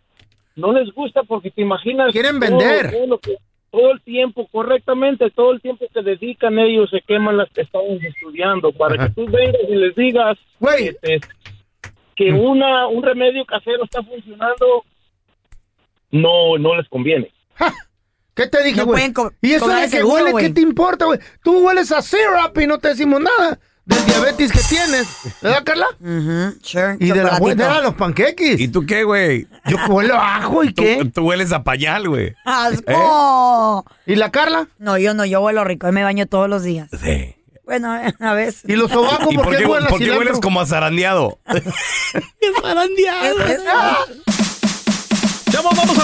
No 0.56 0.72
les 0.72 0.90
gusta 0.94 1.22
porque 1.24 1.50
te 1.50 1.60
imaginas. 1.60 2.10
Quieren 2.12 2.40
vender. 2.40 2.90
Todo, 2.90 3.06
lo 3.06 3.18
que- 3.18 3.36
todo 3.70 3.90
el 3.90 4.00
tiempo, 4.00 4.48
correctamente, 4.50 5.30
todo 5.30 5.52
el 5.52 5.60
tiempo 5.60 5.84
que 5.92 6.00
dedican 6.00 6.58
ellos, 6.58 6.88
se 6.88 7.02
queman 7.02 7.36
las 7.36 7.50
que 7.50 7.60
estamos 7.60 8.02
estudiando. 8.02 8.72
Para 8.72 8.94
Ajá. 8.94 9.08
que 9.08 9.14
tú 9.14 9.30
vengas 9.30 9.60
y 9.68 9.74
les 9.74 9.94
digas 9.94 10.38
Güey. 10.58 10.84
que, 10.86 10.92
te- 10.94 11.20
que 12.16 12.32
una, 12.32 12.86
un 12.86 13.02
remedio 13.02 13.44
casero 13.44 13.84
está 13.84 14.02
funcionando, 14.02 14.84
no, 16.12 16.56
no 16.58 16.74
les 16.76 16.88
conviene. 16.88 17.30
¿Qué 18.38 18.46
te 18.46 18.62
dije, 18.62 18.84
güey? 18.84 19.12
y 19.42 19.52
eso 19.52 19.66
de 19.66 19.90
que 19.90 20.04
huele. 20.04 20.32
¿qué 20.38 20.50
te 20.50 20.60
importa, 20.60 21.06
güey? 21.06 21.18
Tú 21.42 21.58
hueles 21.58 21.90
a 21.90 22.00
syrup 22.02 22.56
y 22.60 22.68
no 22.68 22.78
te 22.78 22.90
decimos 22.90 23.20
nada 23.20 23.58
del 23.84 24.06
diabetes 24.06 24.52
que 24.52 24.60
tienes. 24.60 25.08
¿Verdad, 25.42 25.64
Carla? 25.64 25.86
Ujú, 25.98 26.56
sure. 26.62 26.96
Y 27.00 27.10
de 27.10 27.24
la 27.24 27.40
buena 27.40 27.78
de 27.78 27.82
los 27.82 27.94
panqueques. 27.94 28.60
¿Y 28.60 28.68
tú 28.68 28.86
qué, 28.86 29.02
güey? 29.02 29.48
Yo 29.66 29.76
huelo 29.88 30.14
a 30.14 30.36
ajo 30.36 30.62
y 30.62 30.72
Tú, 30.72 30.84
qué. 30.84 31.10
tú 31.12 31.22
hueles 31.22 31.50
a 31.50 31.64
pañal, 31.64 32.08
güey. 32.08 32.32
¡Asco! 32.44 33.84
¿Y 34.06 34.14
la 34.14 34.30
Carla? 34.30 34.68
No, 34.78 34.98
yo 34.98 35.14
no, 35.14 35.24
yo 35.24 35.40
huelo 35.40 35.64
rico 35.64 35.88
y 35.88 35.92
me 35.92 36.04
baño 36.04 36.26
todos 36.26 36.48
los 36.48 36.62
días. 36.62 36.88
Sí. 37.02 37.34
Bueno, 37.64 37.92
a 38.20 38.32
veces. 38.34 38.62
¿Y 38.68 38.76
los 38.76 38.88
sobacos 38.92 39.32
¿Y 39.32 39.34
por, 39.36 39.46
por 39.46 39.56
qué, 39.56 39.64
por 39.66 39.98
qué 39.98 40.16
hueles 40.16 40.38
como 40.38 40.60
a 40.60 40.66
zarandeado? 40.66 41.40
Chavos, 41.44 42.62
vamos 42.62 43.66
a 43.66 44.37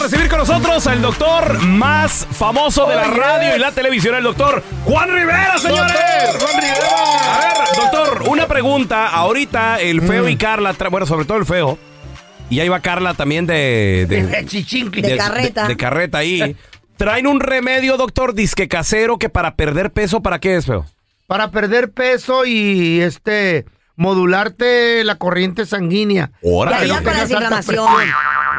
recibir 0.04 0.28
con 0.28 0.38
nosotros 0.40 0.86
al 0.86 1.00
doctor 1.00 1.62
más 1.62 2.26
famoso 2.30 2.86
de 2.86 2.94
la 2.94 3.04
radio 3.04 3.48
yes. 3.48 3.56
y 3.56 3.58
la 3.58 3.72
televisión, 3.72 4.14
el 4.14 4.22
doctor 4.24 4.62
Juan 4.84 5.10
Rivera, 5.10 5.56
señores. 5.58 5.92
Doctor 6.32 6.40
Juan 6.40 6.60
Rivera. 6.60 7.34
A 7.34 7.38
ver, 7.40 7.76
doctor, 7.76 8.22
una 8.28 8.46
pregunta. 8.46 9.08
Ahorita 9.08 9.80
el 9.80 10.02
feo 10.02 10.24
Mm. 10.24 10.28
y 10.28 10.36
Carla, 10.36 10.74
tra- 10.74 10.90
bueno, 10.90 11.06
sobre 11.06 11.24
todo 11.24 11.38
el 11.38 11.46
feo, 11.46 11.78
y 12.50 12.60
ahí 12.60 12.68
va 12.68 12.80
Carla 12.80 13.14
también 13.14 13.46
de... 13.46 14.04
de, 14.08 14.22
De 15.02 15.16
carreta. 15.16 15.62
De, 15.62 15.68
de 15.68 15.76
carreta 15.78 16.18
ahí. 16.18 16.54
Traen 16.98 17.26
un 17.26 17.40
remedio, 17.40 17.96
doctor, 17.96 18.34
disque 18.34 18.68
casero, 18.68 19.18
que 19.18 19.30
para 19.30 19.56
perder 19.56 19.90
peso, 19.90 20.20
¿para 20.22 20.38
qué 20.38 20.56
es, 20.56 20.66
feo? 20.66 20.84
Para 21.26 21.50
perder 21.50 21.90
peso 21.92 22.44
y 22.44 23.00
este 23.00 23.64
modularte 23.96 25.02
la 25.04 25.16
corriente 25.16 25.64
sanguínea. 25.66 26.30
Órale. 26.42 26.86
tengas 26.88 27.30
alta 27.32 27.48
presión. 27.62 27.86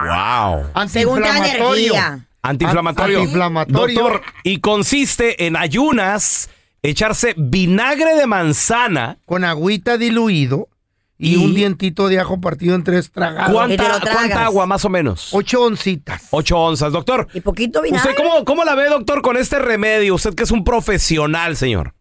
Wow. 0.08 0.66
Antiinflamatorio. 0.74 1.94
energía. 1.94 2.28
Antiinflamatorio. 2.42 3.20
Antiinflamatorio. 3.20 4.00
Doctor, 4.02 4.22
y 4.44 4.60
consiste 4.60 5.46
en 5.48 5.56
ayunas, 5.56 6.50
echarse 6.84 7.34
vinagre 7.38 8.16
de 8.16 8.28
manzana. 8.28 9.18
Con 9.26 9.44
agüita 9.44 9.98
diluido 9.98 10.70
y, 11.18 11.34
Y- 11.34 11.38
un 11.38 11.56
dientito 11.56 12.08
de 12.08 12.20
ajo 12.20 12.40
partido 12.42 12.76
en 12.76 12.84
tres 12.84 13.12
tragados. 13.12 13.50
Y 13.50 13.50
te 13.50 13.78
¿Cuánta, 13.78 13.84
lo 13.94 14.00
tragas. 14.00 14.16
cuánta 14.16 14.46
agua 14.46 14.66
más 14.66 14.86
o 14.86 14.90
menos? 14.90 15.30
Ocho 15.34 15.64
oncitas. 15.64 16.28
Ocho 16.32 16.58
onzas, 16.60 16.92
doctor. 16.92 17.28
Y 17.34 17.42
poquito 17.42 17.82
vinagre. 17.82 18.12
¿Usted 18.12 18.24
cómo, 18.24 18.46
cómo 18.46 18.64
la 18.64 18.76
ve, 18.76 18.90
doctor, 18.90 19.22
con 19.22 19.38
este 19.38 19.58
remedio? 19.60 20.14
Usted 20.16 20.36
que 20.36 20.44
es 20.44 20.52
un 20.52 20.64
profesional, 20.64 21.56
señor. 21.56 21.94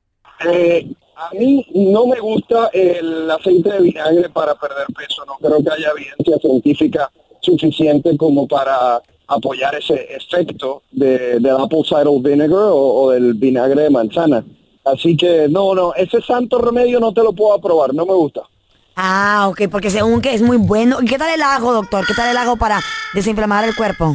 Eh, 0.46 0.86
a 1.16 1.30
mí 1.38 1.64
no 1.74 2.06
me 2.08 2.18
gusta 2.20 2.68
el 2.74 3.30
aceite 3.30 3.70
de 3.70 3.80
vinagre 3.80 4.28
para 4.30 4.54
perder 4.56 4.86
peso. 4.94 5.24
No 5.26 5.34
creo 5.38 5.62
que 5.62 5.70
haya 5.72 5.90
evidencia 5.96 6.36
científica 6.40 7.10
suficiente 7.44 8.16
como 8.16 8.46
para 8.48 9.00
apoyar 9.26 9.74
ese 9.74 9.94
efecto 10.14 10.82
de, 10.90 11.38
del 11.40 11.56
apple 11.56 11.82
cider 11.84 12.08
vinegar 12.20 12.58
o, 12.72 12.76
o 13.04 13.10
del 13.10 13.34
vinagre 13.34 13.82
de 13.84 13.90
manzana. 13.90 14.44
Así 14.84 15.16
que 15.16 15.48
no, 15.48 15.74
no, 15.74 15.94
ese 15.94 16.20
santo 16.20 16.58
remedio 16.58 17.00
no 17.00 17.12
te 17.12 17.22
lo 17.22 17.32
puedo 17.32 17.54
aprobar, 17.54 17.94
no 17.94 18.04
me 18.04 18.12
gusta. 18.12 18.42
Ah, 18.96 19.46
ok, 19.50 19.62
porque 19.70 19.90
según 19.90 20.20
que 20.20 20.34
es 20.34 20.42
muy 20.42 20.56
bueno. 20.56 20.98
¿Y 21.02 21.06
qué 21.06 21.18
tal 21.18 21.34
el 21.34 21.42
ajo, 21.42 21.72
doctor? 21.72 22.06
¿Qué 22.06 22.14
tal 22.14 22.30
el 22.30 22.36
ajo 22.36 22.56
para 22.56 22.80
desinflamar 23.14 23.64
el 23.64 23.74
cuerpo? 23.74 24.14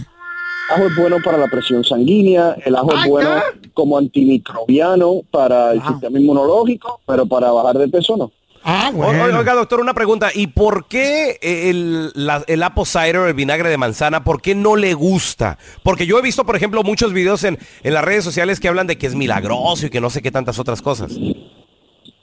ajo 0.71 0.86
es 0.86 0.95
bueno 0.95 1.17
para 1.25 1.38
la 1.39 1.48
presión 1.48 1.83
sanguínea, 1.83 2.55
el 2.63 2.75
ajo 2.75 2.93
es 2.95 3.09
bueno 3.09 3.31
como 3.74 3.98
antimicrobiano 3.98 5.21
para 5.31 5.71
el 5.71 5.79
Wow. 5.79 5.88
sistema 5.89 6.19
inmunológico, 6.19 7.00
pero 7.07 7.25
para 7.25 7.51
bajar 7.51 7.77
de 7.79 7.88
peso 7.88 8.15
no. 8.15 8.31
Ah, 8.63 8.91
O-. 8.93 9.05
Oiga, 9.07 9.53
doctor, 9.53 9.79
una 9.79 9.93
pregunta. 9.93 10.29
¿Y 10.33 10.47
por 10.47 10.87
qué 10.87 11.37
el, 11.41 12.11
la- 12.13 12.43
el 12.47 12.61
apple 12.63 12.85
cider, 12.85 13.15
el 13.27 13.33
vinagre 13.33 13.69
de 13.69 13.77
manzana, 13.77 14.23
por 14.23 14.41
qué 14.41 14.55
no 14.55 14.75
le 14.75 14.93
gusta? 14.93 15.57
Porque 15.83 16.05
yo 16.05 16.19
he 16.19 16.21
visto, 16.21 16.45
por 16.45 16.55
ejemplo, 16.55 16.83
muchos 16.83 17.13
videos 17.13 17.43
en, 17.43 17.57
en 17.83 17.93
las 17.93 18.03
redes 18.03 18.23
sociales 18.23 18.59
que 18.59 18.67
hablan 18.67 18.87
de 18.87 18.97
que 18.97 19.07
es 19.07 19.15
milagroso 19.15 19.85
y 19.85 19.89
que 19.89 20.01
no 20.01 20.09
sé 20.09 20.21
qué 20.21 20.31
tantas 20.31 20.59
otras 20.59 20.81
cosas. 20.81 21.11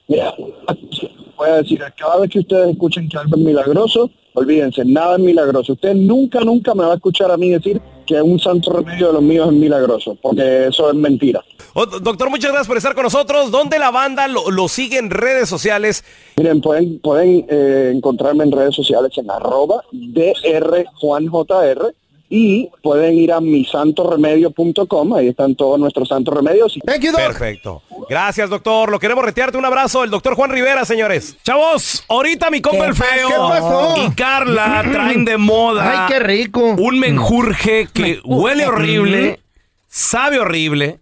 Mira, 0.08 0.34
voy 1.36 1.48
a 1.50 1.56
decir, 1.56 1.82
cada 1.96 2.18
vez 2.20 2.30
que 2.30 2.38
ustedes 2.40 2.70
escuchen 2.70 3.08
que 3.08 3.18
algo 3.18 3.36
es 3.36 3.42
milagroso, 3.42 4.10
olvídense, 4.34 4.84
nada 4.84 5.14
es 5.16 5.22
milagroso. 5.22 5.72
Usted 5.72 5.94
nunca, 5.94 6.40
nunca 6.40 6.74
me 6.74 6.84
va 6.84 6.92
a 6.92 6.96
escuchar 6.96 7.30
a 7.30 7.36
mí 7.36 7.50
decir 7.50 7.80
que 8.06 8.22
un 8.22 8.38
santo 8.38 8.72
remedio 8.72 9.08
de 9.08 9.12
los 9.14 9.22
míos 9.22 9.48
es 9.48 9.54
milagroso, 9.54 10.16
porque 10.22 10.66
eso 10.68 10.88
es 10.90 10.94
mentira. 10.94 11.42
Oh, 11.74 11.84
do- 11.86 11.98
doctor, 11.98 12.30
muchas 12.30 12.52
gracias 12.52 12.68
por 12.68 12.76
estar 12.76 12.94
con 12.94 13.02
nosotros. 13.02 13.50
¿Dónde 13.50 13.80
la 13.80 13.90
banda 13.90 14.28
lo, 14.28 14.48
lo 14.50 14.68
sigue 14.68 14.98
en 14.98 15.10
redes 15.10 15.48
sociales? 15.48 16.04
Miren, 16.36 16.60
pueden, 16.60 17.00
pueden 17.00 17.44
eh, 17.48 17.90
encontrarme 17.94 18.44
en 18.44 18.52
redes 18.52 18.76
sociales 18.76 19.10
en 19.16 19.28
arroba 19.28 19.82
drjuanjr 19.90 21.94
y 22.28 22.68
pueden 22.82 23.16
ir 23.18 23.32
a 23.32 23.40
misantoremedio.com, 23.40 25.14
ahí 25.14 25.28
están 25.28 25.54
todos 25.54 25.78
nuestros 25.78 26.08
santos 26.08 26.34
remedios. 26.34 26.78
Thank 26.84 27.00
you, 27.00 27.12
doc. 27.12 27.20
Perfecto. 27.20 27.82
Gracias, 28.08 28.50
doctor. 28.50 28.90
Lo 28.90 28.98
queremos 28.98 29.24
retearte. 29.24 29.56
Un 29.58 29.64
abrazo. 29.64 30.04
El 30.04 30.10
doctor 30.10 30.34
Juan 30.34 30.50
Rivera, 30.50 30.84
señores. 30.84 31.36
Chavos, 31.42 32.04
ahorita 32.08 32.50
mi 32.50 32.60
compa 32.60 32.84
¿Qué 32.84 32.90
el 32.90 32.94
feo 32.94 33.94
y 34.06 34.10
Carla 34.14 34.84
traen 34.90 35.24
de 35.24 35.36
moda 35.36 36.06
Ay, 36.06 36.12
qué 36.12 36.18
rico. 36.20 36.60
un 36.60 36.98
menjurje 36.98 37.88
que 37.92 38.20
huele 38.24 38.66
horrible, 38.66 39.40
sabe 39.88 40.38
horrible. 40.38 41.00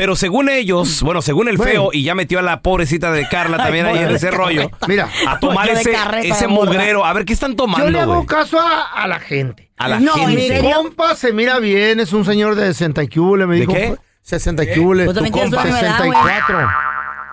Pero 0.00 0.16
según 0.16 0.48
ellos, 0.48 1.02
bueno, 1.02 1.20
según 1.20 1.48
el 1.48 1.58
Bueno. 1.58 1.72
feo, 1.72 1.90
y 1.92 2.02
ya 2.04 2.14
metió 2.14 2.38
a 2.38 2.42
la 2.42 2.62
pobrecita 2.62 3.12
de 3.12 3.28
Carla 3.28 3.58
también 3.58 3.84
ahí 3.84 3.98
en 3.98 4.08
ese 4.08 4.30
rollo, 4.30 4.70
Mira, 4.88 5.10
a 5.28 5.38
tomar 5.38 5.66
de 5.66 5.74
ese, 5.74 5.92
carreta 5.92 6.26
ese 6.26 6.46
de 6.46 6.54
gorda. 6.54 6.72
mugrero. 6.72 7.04
A 7.04 7.12
ver, 7.12 7.26
¿qué 7.26 7.34
están 7.34 7.50
yo 7.50 7.66
le 7.66 7.72
tomando, 7.74 8.00
hago 8.00 8.14
güey? 8.14 8.26
caso 8.26 8.58
a, 8.58 8.86
a 8.94 9.06
la 9.06 9.20
gente. 9.20 9.70
A 9.76 9.88
la 9.88 10.00
No, 10.00 10.14
¿en 10.16 10.20
gente. 10.28 10.36
Mi 10.36 10.48
serio? 10.48 10.70
compa 10.74 11.14
se 11.16 11.34
mira 11.34 11.58
bien, 11.58 12.00
es 12.00 12.14
un 12.14 12.24
señor 12.24 12.54
de 12.54 12.64
60 12.68 13.02
y 13.02 13.08
cúbole, 13.08 13.46
me 13.46 13.56
¿De 13.56 13.60
dijo. 13.60 13.74
qué? 13.74 13.94
60 14.22 14.64
y 14.64 14.74
cúbole. 14.74 15.04
Pues 15.04 15.14
también 15.16 15.32
Tu 15.34 15.38
tienes 15.38 15.54
compa, 15.54 15.68
tu 15.68 15.68
enfermedad, 15.76 15.98
güey. 16.06 16.10
64. 16.12 16.68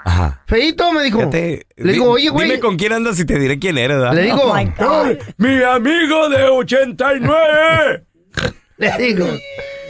Ajá. 0.04 0.42
Feito, 0.46 0.92
me 0.92 1.04
dijo. 1.04 1.20
Fíjate, 1.20 1.68
Le 1.78 1.84
di- 1.86 1.92
digo, 1.94 2.12
oye, 2.12 2.28
güey. 2.30 2.48
Dime 2.50 2.60
con 2.60 2.76
quién 2.76 2.92
andas 2.92 3.18
y 3.18 3.26
te 3.26 3.40
diré 3.40 3.60
quién 3.60 3.78
eres, 3.78 3.98
¿verdad? 3.98 4.14
Le 4.14 4.24
digo, 4.24 4.42
Oh 4.44 4.54
my 4.54 4.66
God. 4.78 5.06
"Ay", 5.06 5.18
Mi 5.38 5.64
amigo 5.64 6.28
de 6.28 6.44
89. 6.44 8.04
le 8.78 8.92
digo, 8.98 9.26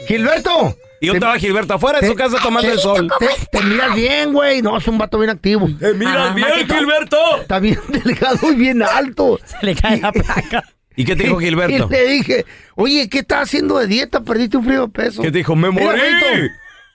Gilberto. 0.08 0.76
Y 1.00 1.08
yo 1.08 1.14
te- 1.14 1.18
estaba 1.18 1.38
Gilberto 1.38 1.74
afuera 1.76 2.00
de 2.00 2.08
su 2.08 2.16
casa 2.16 2.38
tomando 2.42 2.68
te- 2.70 2.74
el 2.76 2.80
sol. 2.80 3.12
Te, 3.20 3.28
te 3.58 3.64
miras 3.64 3.96
bien, 3.96 4.34
güey. 4.34 4.62
No, 4.62 4.78
es 4.78 4.88
un 4.88 4.98
vato 4.98 5.20
bien 5.20 5.30
activo. 5.30 5.68
¿Te 5.80 5.94
miras 5.94 6.32
Ah, 6.32 6.34
bien. 6.34 6.48
Gilberto? 6.68 7.18
Está 7.42 7.60
bien 7.60 7.80
delgado 7.90 8.52
y 8.52 8.56
bien 8.56 8.82
alto. 8.82 9.40
Se 9.46 9.66
le 9.66 9.76
cae 9.76 10.00
la 10.00 10.12
placa. 10.12 10.64
¿Y 10.96 11.06
qué 11.06 11.16
te 11.16 11.24
dijo 11.24 11.38
Gilberto? 11.40 11.88
Y 11.88 11.92
le 11.92 12.08
dije, 12.08 12.46
oye, 12.76 13.08
¿qué 13.10 13.20
estás 13.20 13.44
haciendo 13.44 13.78
de 13.78 13.88
dieta? 13.88 14.22
Perdiste 14.22 14.58
un 14.58 14.66
frío 14.66 14.82
de 14.88 14.90
peso. 14.90 15.22
¿Qué 15.22 15.32
te 15.32 15.38
dijo? 15.40 15.56
¡Me 15.56 15.70
morí! 15.70 16.00
Feito, 16.00 16.26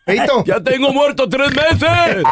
Feito, 0.04 0.44
¡Ya 0.44 0.60
tengo 0.60 0.92
muerto 0.92 1.28
tres 1.28 1.50
meses! 1.54 2.24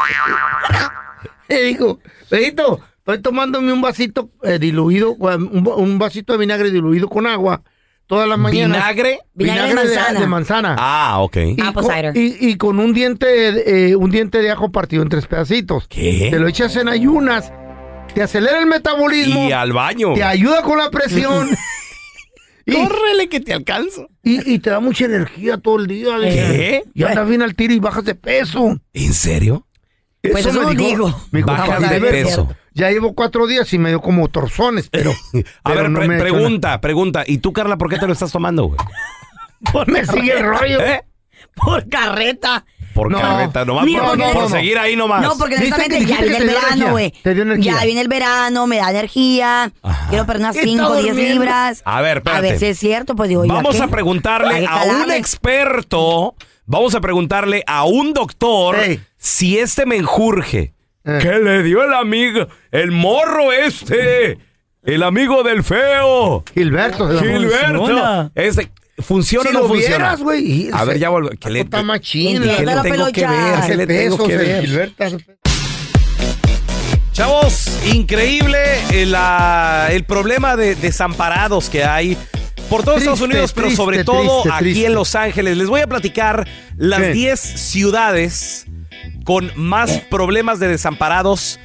le 1.48 1.62
dijo, 1.64 2.00
Feito, 2.28 2.80
estoy 2.98 3.20
tomándome 3.22 3.72
un 3.72 3.80
vasito 3.80 4.30
eh, 4.42 4.58
diluido, 4.58 5.12
un, 5.12 5.66
un 5.76 5.98
vasito 5.98 6.32
de 6.32 6.38
vinagre 6.40 6.70
diluido 6.70 7.08
con 7.08 7.26
agua 7.26 7.62
todas 8.10 8.28
las 8.28 8.38
mañanas. 8.38 8.76
¿Vinagre? 8.76 9.20
Vinagre 9.32 9.68
de 9.68 9.74
manzana. 9.74 10.20
de 10.20 10.26
manzana. 10.26 10.76
Ah, 10.78 11.20
ok. 11.20 11.36
Y 11.56 11.60
Apple 11.62 11.82
con, 11.82 11.84
cider. 11.94 12.16
y, 12.16 12.36
y 12.40 12.56
con 12.56 12.78
un 12.78 12.92
diente, 12.92 13.88
eh, 13.90 13.96
un 13.96 14.10
diente 14.10 14.42
de 14.42 14.50
ajo 14.50 14.70
partido 14.70 15.02
en 15.02 15.08
tres 15.08 15.26
pedacitos. 15.26 15.86
¿Qué? 15.88 16.28
Te 16.30 16.38
lo 16.38 16.46
echas 16.48 16.76
en 16.76 16.88
ayunas 16.88 17.50
te 18.12 18.24
acelera 18.24 18.58
el 18.58 18.66
metabolismo, 18.66 19.48
Y 19.48 19.52
al 19.52 19.72
baño. 19.72 20.14
te 20.14 20.24
ayuda 20.24 20.62
con 20.62 20.78
la 20.78 20.90
presión. 20.90 21.48
y, 22.66 22.72
Córrele 22.72 23.28
que 23.28 23.38
te 23.38 23.52
alcanzo. 23.54 24.08
y, 24.24 24.52
y 24.52 24.58
te 24.58 24.70
da 24.70 24.80
mucha 24.80 25.04
energía 25.04 25.58
todo 25.58 25.78
el 25.78 25.86
día. 25.86 26.16
¿Qué? 26.20 26.82
Y 26.92 27.04
andas 27.04 27.28
bien 27.28 27.40
al 27.42 27.54
tiro 27.54 27.72
y 27.72 27.78
bajas 27.78 28.04
de 28.04 28.16
peso. 28.16 28.76
¿En 28.92 29.14
serio? 29.14 29.64
Pues 30.22 30.44
eso 30.44 30.60
me 30.66 30.74
digo. 30.74 31.06
me 31.30 31.38
dijo, 31.38 31.50
Bajas 31.52 31.68
"Javier, 31.84 32.02
de 32.02 32.10
peso. 32.10 32.48
Ya 32.74 32.90
llevo 32.90 33.14
cuatro 33.14 33.46
días 33.46 33.72
y 33.72 33.78
me 33.78 33.88
dio 33.90 34.00
como 34.00 34.28
torzones, 34.28 34.88
pero... 34.90 35.10
A 35.64 35.70
pero 35.70 35.82
ver, 35.82 35.90
no 35.90 35.98
pre- 35.98 36.08
me 36.08 36.14
he 36.14 36.18
hecho 36.18 36.24
pregunta, 36.34 36.80
pregunta. 36.80 37.24
¿Y 37.26 37.38
tú, 37.38 37.52
Carla, 37.52 37.76
por 37.76 37.88
qué 37.90 37.98
te 37.98 38.06
lo 38.06 38.12
estás 38.12 38.30
tomando, 38.32 38.64
güey? 38.64 38.78
nada. 39.74 39.84
Me 39.86 40.06
sigue 40.06 40.32
el 40.32 40.44
rollo. 40.44 40.80
¿Eh? 40.80 41.04
Por 41.54 41.88
carreta. 41.88 42.64
Por 42.94 43.10
No. 43.10 43.20
carreta, 43.20 43.64
nomás 43.64 43.84
Mira, 43.84 44.00
por, 44.02 44.18
por 44.18 44.34
no, 44.34 44.40
no. 44.42 44.48
seguir 44.48 44.76
ahí 44.78 44.96
nomás. 44.96 45.22
No, 45.22 45.36
porque 45.38 45.56
honestamente 45.56 46.04
ya 46.04 46.20
viene 46.20 46.36
el 46.38 46.46
verano, 46.46 46.90
güey. 46.90 47.12
Te 47.22 47.34
dio 47.34 47.42
energía. 47.44 47.74
Ya 47.78 47.84
viene 47.84 48.00
el 48.00 48.08
verano, 48.08 48.66
me 48.66 48.78
da 48.78 48.90
energía. 48.90 49.72
Quiero 50.08 50.26
perder 50.26 50.40
unas 50.42 50.56
Está 50.56 50.68
5 50.68 50.86
o 50.86 50.94
10 50.94 51.06
durmiendo. 51.06 51.34
libras. 51.34 51.82
A 51.84 52.00
ver, 52.00 52.16
A 52.16 52.18
espérate. 52.18 52.42
ver 52.42 52.58
si 52.58 52.66
es 52.66 52.78
cierto, 52.78 53.14
pues 53.14 53.28
digo, 53.28 53.44
Vamos 53.46 53.76
¿qué? 53.76 53.82
a 53.82 53.86
preguntarle 53.88 54.66
a 54.66 54.82
un 54.84 55.10
experto, 55.12 56.34
vamos 56.66 56.94
a 56.94 57.00
preguntarle 57.00 57.62
a 57.66 57.84
un 57.84 58.12
doctor 58.12 58.76
si 59.16 59.58
este 59.58 59.86
menjurje 59.86 60.58
Eh. 60.58 60.74
Que 61.04 61.38
le 61.42 61.62
dio 61.62 61.82
el 61.84 61.94
amigo, 61.94 62.46
el 62.70 62.90
morro 62.90 63.52
este, 63.52 64.38
el 64.82 65.02
amigo 65.02 65.42
del 65.42 65.62
feo, 65.64 66.44
Gilberto. 66.54 67.08
se 67.18 67.24
llama. 67.24 67.38
Gilberto, 67.38 68.30
este, 68.34 68.70
¿funciona 68.98 69.50
Si 69.50 69.50
o 69.50 69.52
no 69.52 69.60
lo 69.62 69.68
funciona? 69.68 69.96
vieras, 69.96 70.20
güey. 70.22 70.70
A 70.72 70.84
ver, 70.84 70.98
ya 70.98 71.08
vuelvo. 71.08 71.30
¿Qué 71.40 71.50
le, 71.50 71.60
Está 71.60 71.82
machín. 71.82 72.42
¿qué 72.42 72.64
le 72.64 72.64
la 72.64 72.82
tengo 72.82 73.10
que 73.12 73.26
ver? 73.26 73.60
¿Qué 73.66 73.76
le 73.76 73.86
tengo 73.86 74.26
que 74.26 74.36
ver? 74.36 74.92
Chavos, 77.12 77.78
increíble 77.92 78.58
el, 78.92 79.14
ah, 79.16 79.88
el 79.90 80.04
problema 80.04 80.56
de 80.56 80.74
desamparados 80.74 81.68
que 81.68 81.84
hay 81.84 82.16
por 82.70 82.82
todo 82.82 82.94
Triste, 82.94 83.10
Estados 83.12 83.20
Unidos, 83.20 83.52
pero 83.52 83.66
triste, 83.66 83.82
sobre 83.82 84.04
todo 84.04 84.42
triste, 84.42 84.50
aquí 84.56 84.64
triste. 84.64 84.86
en 84.86 84.94
Los 84.94 85.14
Ángeles. 85.16 85.56
Les 85.56 85.66
voy 85.68 85.80
a 85.80 85.86
platicar 85.88 86.46
las 86.76 87.00
¿Qué? 87.00 87.12
10 87.12 87.40
ciudades 87.40 88.66
con 89.24 89.50
más 89.56 90.00
problemas 90.10 90.58
de 90.58 90.68
desamparados 90.68 91.58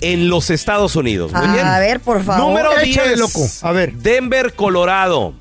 en 0.00 0.28
los 0.28 0.50
Estados 0.50 0.96
Unidos. 0.96 1.32
Muy 1.32 1.48
bien. 1.48 1.66
A 1.66 1.78
ver, 1.78 2.00
por 2.00 2.22
favor. 2.22 2.48
Número 2.48 2.78
Échale, 2.78 3.08
10. 3.08 3.20
loco. 3.20 3.46
A 3.62 3.72
ver. 3.72 3.92
Denver, 3.94 4.54
Colorado. 4.54 5.34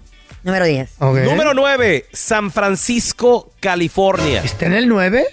Número 0.43 0.65
10. 0.65 0.89
Ok. 1.00 1.17
Número 1.19 1.53
9. 1.53 2.05
San 2.12 2.51
Francisco, 2.51 3.51
California. 3.59 4.41
¿Está 4.43 4.65
en 4.67 4.74
el 4.74 4.88
9? 4.88 5.25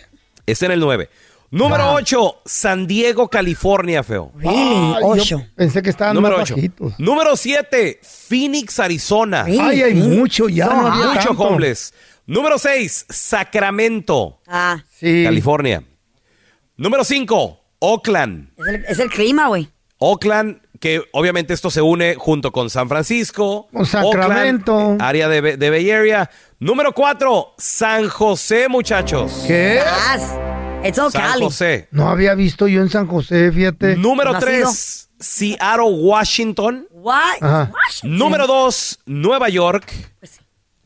Está 0.47 0.67
en 0.67 0.73
el 0.73 0.81
9. 0.81 1.09
Número 1.51 1.93
8. 1.93 2.43
San 2.45 2.87
Diego, 2.87 3.29
California, 3.29 4.03
feo. 4.03 4.33
Really, 4.37 4.95
8. 5.03 5.47
Pensé 5.55 5.81
que 5.83 5.91
estaban 5.91 6.15
Número 6.15 6.37
más 6.39 6.45
8. 6.51 6.55
bajitos. 6.57 6.95
Número 6.99 7.37
7, 7.37 8.01
Phoenix, 8.03 8.79
Arizona. 8.81 9.45
Really? 9.45 9.61
Ay, 9.61 9.83
hay 9.83 9.95
mucho 9.95 10.49
ya. 10.49 10.67
No, 10.67 10.87
había 10.93 11.07
Mucho 11.15 11.29
tanto. 11.29 11.43
homeless. 11.45 11.95
Número 12.27 12.59
6, 12.59 13.07
Sacramento, 13.09 14.41
Ah, 14.47 14.83
Sí. 14.99 15.23
California. 15.25 15.83
Número 16.77 17.05
5, 17.05 17.61
Oakland. 17.79 18.51
es 18.59 18.67
el, 18.67 18.85
es 18.87 18.99
el 18.99 19.09
clima, 19.11 19.47
güey. 19.49 19.69
Oakland, 19.99 20.61
que 20.81 21.03
obviamente 21.13 21.55
esto 21.55 21.71
se 21.71 21.81
une 21.81 22.17
junto 22.17 22.53
con 22.53 22.69
San 22.69 22.89
Francisco. 22.89 23.69
Con 23.73 23.87
Sacramento. 23.87 24.75
Oakland, 24.75 25.03
área 25.03 25.29
de, 25.29 25.57
de 25.57 25.71
Bay 25.71 25.91
Area. 25.91 26.29
Número 26.59 26.93
4, 26.93 27.55
San 27.59 28.09
José, 28.09 28.69
muchachos. 28.69 29.45
¿Qué? 29.47 29.81
It's 30.85 30.99
all 30.99 31.11
San 31.11 31.23
Cali. 31.23 31.45
José. 31.45 31.89
No 31.93 32.09
había 32.11 32.35
visto 32.35 32.67
yo 32.69 32.83
en 32.83 32.91
San 32.91 33.07
José, 33.07 33.51
fíjate. 33.53 33.97
Número 33.97 34.33
¿No 34.33 34.39
has 34.39 34.45
3, 34.45 35.09
Seattle, 35.21 35.91
Washington. 35.93 36.87
What? 36.91 37.41
Washington. 37.41 38.19
Número 38.19 38.47
2, 38.47 39.01
Nueva 39.07 39.49
York. 39.49 39.93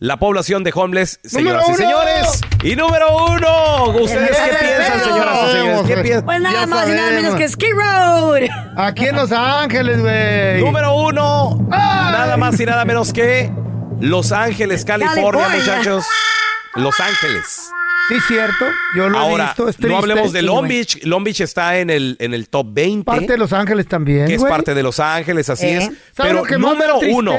La 0.02 0.16
población 0.18 0.64
de 0.64 0.72
homeless, 0.74 1.20
señoras 1.22 1.68
y 1.68 1.74
señores. 1.74 2.40
Y 2.62 2.74
número 2.74 3.06
uno. 3.26 3.84
¿Ustedes 4.00 4.30
qué 4.30 4.56
piensan, 4.66 5.00
señoras 5.04 5.38
y 5.46 5.52
señores? 5.52 5.80
¿Qué 5.86 5.96
piensan? 6.02 6.24
Pues 6.24 6.40
nada 6.40 6.60
Ya 6.62 6.66
más 6.66 6.88
y 6.88 6.92
nada 6.92 7.10
menos 7.12 7.34
que 7.34 7.46
Ski 7.48 7.66
Road. 7.72 8.48
Aquí 8.78 9.06
en 9.08 9.16
Los 9.16 9.30
Ángeles, 9.30 10.00
güey. 10.00 10.62
Número 10.64 10.94
uno. 10.96 11.68
¡Ay! 11.70 12.12
Nada 12.12 12.36
más 12.38 12.58
y 12.58 12.64
nada 12.64 12.86
menos 12.86 13.12
que 13.12 13.52
Los 14.00 14.32
Ángeles, 14.32 14.86
California, 14.86 15.22
California. 15.44 15.58
muchachos. 15.76 16.04
Los 16.76 16.98
Ángeles. 16.98 17.68
Sí, 18.08 18.14
cierto. 18.26 18.64
Yo 18.96 19.10
lo 19.10 19.22
he 19.38 19.42
visto. 19.42 19.68
Es 19.68 19.78
no 19.80 19.98
hablemos 19.98 20.32
de 20.32 20.40
Long. 20.40 20.66
Beach. 20.66 21.04
Long 21.04 21.22
Beach 21.24 21.42
está 21.42 21.76
en 21.78 21.90
el, 21.90 22.16
en 22.20 22.32
el 22.32 22.48
top 22.48 22.68
20. 22.70 23.04
Parte 23.04 23.26
de 23.26 23.36
Los 23.36 23.52
Ángeles 23.52 23.86
también, 23.86 24.26
que 24.26 24.34
es 24.36 24.42
parte 24.44 24.72
de 24.74 24.82
Los 24.82 24.98
Ángeles, 24.98 25.50
así 25.50 25.66
Eh. 25.66 25.76
es. 25.76 25.84
¿Sabes 25.84 25.96
Pero 26.32 26.34
lo 26.36 26.42
que 26.44 26.56
más 26.56 26.74
me 26.74 26.86
da 26.86 26.94
número 26.94 27.14
uno. 27.18 27.32
eh, 27.34 27.38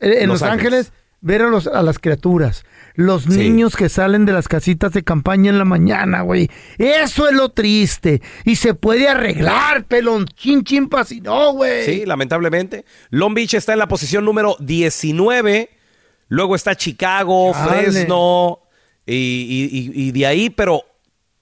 en 0.00 0.28
Los 0.28 0.40
Los, 0.40 0.42
Ángeles. 0.42 0.52
Ángeles, 0.52 0.92
ver 1.24 1.40
a, 1.42 1.48
los- 1.48 1.66
a 1.66 1.82
las 1.82 1.98
criaturas. 1.98 2.64
Los 2.94 3.22
Sí. 3.24 3.30
niños 3.30 3.76
que 3.76 3.88
salen 3.88 4.26
de 4.26 4.32
las 4.34 4.46
casitas 4.46 4.92
de 4.92 5.02
campaña 5.02 5.50
en 5.50 5.58
la 5.58 5.64
mañana, 5.64 6.20
güey. 6.20 6.50
Eso 6.78 7.26
es 7.28 7.34
lo 7.34 7.48
triste. 7.48 8.20
Y 8.44 8.56
se 8.56 8.74
puede 8.74 9.08
arreglar, 9.08 9.84
pelón. 9.86 10.26
Chin, 10.26 10.62
chin, 10.64 10.88
pa' 10.88 11.04
si 11.04 11.20
no, 11.22 11.52
güey. 11.54 11.84
Sí, 11.86 12.04
lamentablemente. 12.06 12.84
Long 13.10 13.32
Beach 13.34 13.54
está 13.54 13.72
en 13.72 13.78
la 13.78 13.88
posición 13.88 14.24
número 14.24 14.56
19. 14.60 15.70
Luego 16.28 16.54
está 16.54 16.76
Chicago. 16.76 17.52
Fresno 17.54 18.60
y, 19.06 19.14
y- 19.14 19.78
y- 19.78 20.08
y 20.08 20.12
de 20.12 20.26
ahí, 20.26 20.50
pero 20.50 20.82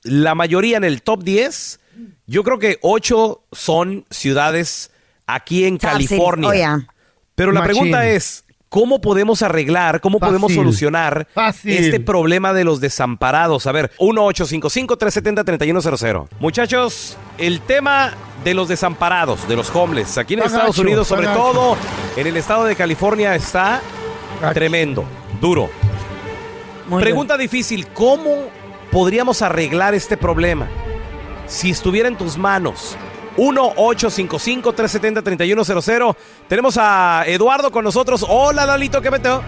la 0.04 0.34
mayoría 0.36 0.76
en 0.76 0.84
el 0.84 1.02
top 1.02 1.22
10, 1.24 1.80
yo 2.26 2.44
creo 2.44 2.58
que 2.58 2.78
8 2.82 3.42
son 3.52 4.04
ciudades 4.10 4.90
aquí 5.26 5.64
en 5.64 5.76
California. 5.76 6.48
Oh, 6.48 6.54
yeah. 6.54 6.86
Pero 7.34 7.50
la 7.52 7.62
pregunta 7.64 8.08
es, 8.08 8.44
¿cómo 8.72 9.00
podemos 9.02 9.42
arreglar, 9.42 10.00
cómo 10.00 10.18
podemos 10.18 10.54
solucionar 10.54 11.28
Fácil. 11.34 11.76
este 11.76 12.00
problema 12.00 12.54
de 12.54 12.64
los 12.64 12.80
desamparados? 12.80 13.66
A 13.66 13.72
ver, 13.72 13.90
1-855-370-3100. 13.98 16.28
Muchachos, 16.40 17.18
el 17.36 17.60
tema 17.60 18.14
de 18.42 18.54
los 18.54 18.68
desamparados, 18.68 19.46
de 19.46 19.56
los 19.56 19.68
homeless, 19.76 20.16
aquí 20.16 20.32
en 20.34 20.40
Estados 20.40 20.68
gacho, 20.70 20.80
Unidos, 20.80 21.06
sobre 21.06 21.26
gacho. 21.26 21.38
todo 21.38 21.76
en 22.16 22.26
el 22.26 22.36
estado 22.38 22.64
de 22.64 22.74
California, 22.74 23.34
está 23.34 23.82
Gacho. 24.40 24.54
tremendo, 24.54 25.04
duro. 25.38 25.68
Muy 26.88 27.02
Pregunta 27.02 27.36
difícil, 27.36 27.88
¿cómo 27.88 28.46
podríamos 28.90 29.42
arreglar 29.42 29.92
este 29.94 30.16
problema? 30.16 30.66
Si 31.46 31.68
estuviera 31.70 32.08
en 32.08 32.16
tus 32.16 32.38
manos. 32.38 32.96
1-855-370-3100. 33.36 36.16
Tenemos 36.48 36.78
a 36.80 37.24
Eduardo 37.26 37.70
con 37.70 37.84
nosotros. 37.84 38.24
Hola, 38.28 38.66
Lalito, 38.66 39.00
¿qué 39.00 39.10
metió? 39.10 39.42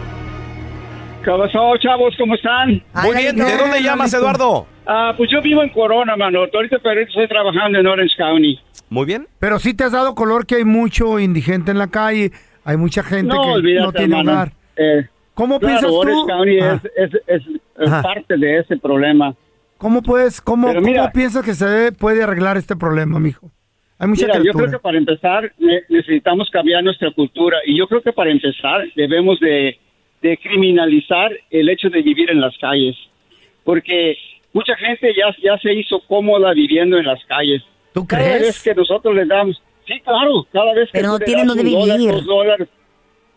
¿Qué 1.24 1.30
pasó, 1.30 1.76
chavos? 1.78 2.14
¿Cómo 2.18 2.34
están? 2.34 2.82
Ay, 2.92 3.10
Muy 3.10 3.16
bien. 3.22 3.36
¿de 3.36 3.56
dónde 3.56 3.82
llamas, 3.82 4.12
Lalito. 4.12 4.18
Eduardo? 4.28 4.66
Ah, 4.86 5.14
pues 5.16 5.30
yo 5.30 5.40
vivo 5.40 5.62
en 5.62 5.70
Corona, 5.70 6.16
mano. 6.16 6.40
Ahorita 6.52 6.76
pero 6.82 7.00
estoy 7.00 7.26
trabajando 7.28 7.78
en 7.78 7.86
Orange 7.86 8.14
County. 8.18 8.58
Muy 8.90 9.06
bien. 9.06 9.26
Pero 9.38 9.58
sí 9.58 9.72
te 9.74 9.84
has 9.84 9.92
dado 9.92 10.14
color 10.14 10.44
que 10.46 10.56
hay 10.56 10.64
mucho 10.64 11.18
indigente 11.18 11.70
en 11.70 11.78
la 11.78 11.86
calle. 11.88 12.32
Hay 12.64 12.76
mucha 12.76 13.02
gente 13.02 13.34
No, 13.34 13.42
que 13.42 13.48
olvídate, 13.52 13.86
no 13.86 13.92
tiene 13.92 14.18
hermano. 14.18 14.32
hogar. 14.32 14.52
Eh, 14.76 15.06
¿Cómo 15.34 15.58
claro, 15.58 15.78
piensas 15.80 15.90
Orange 15.98 16.20
tú? 16.20 16.26
County 16.26 16.60
Ajá. 16.60 16.82
es, 16.96 17.10
es, 17.26 17.26
es- 17.26 18.02
parte 18.02 18.36
de 18.36 18.58
ese 18.60 18.76
problema. 18.76 19.34
¿Cómo 19.78 20.00
puedes, 20.02 20.40
cómo, 20.40 20.68
cómo 20.68 20.80
mira- 20.82 21.10
piensas 21.10 21.44
que 21.44 21.54
se 21.54 21.90
puede 21.92 22.22
arreglar 22.22 22.56
este 22.56 22.76
problema, 22.76 23.18
mijo? 23.18 23.50
Hay 23.98 24.08
mucha 24.08 24.26
Mira, 24.26 24.42
yo 24.42 24.52
creo 24.52 24.70
que 24.70 24.78
para 24.78 24.98
empezar 24.98 25.52
ne- 25.58 25.82
necesitamos 25.88 26.50
cambiar 26.50 26.82
nuestra 26.82 27.10
cultura 27.12 27.58
y 27.64 27.76
yo 27.78 27.86
creo 27.86 28.02
que 28.02 28.12
para 28.12 28.30
empezar 28.30 28.84
debemos 28.96 29.38
de, 29.40 29.78
de 30.20 30.36
criminalizar 30.38 31.30
el 31.50 31.68
hecho 31.68 31.88
de 31.90 32.02
vivir 32.02 32.30
en 32.30 32.40
las 32.40 32.56
calles, 32.58 32.96
porque 33.62 34.16
mucha 34.52 34.74
gente 34.76 35.14
ya, 35.16 35.34
ya 35.42 35.58
se 35.58 35.72
hizo 35.72 36.00
cómoda 36.00 36.52
viviendo 36.52 36.98
en 36.98 37.06
las 37.06 37.24
calles. 37.26 37.62
¿Tú 37.92 38.06
Cada 38.06 38.24
crees? 38.24 38.40
vez 38.42 38.62
que 38.62 38.74
nosotros 38.74 39.14
les 39.14 39.28
damos, 39.28 39.62
sí, 39.86 40.00
claro, 40.00 40.44
cada 40.52 40.74
vez 40.74 40.86
que 40.90 40.98
Pero 40.98 41.08
no 41.12 41.18
le 41.18 41.24
tienen 41.24 41.46
dólar, 41.46 41.98
dos 42.00 42.26
dólares, 42.26 42.68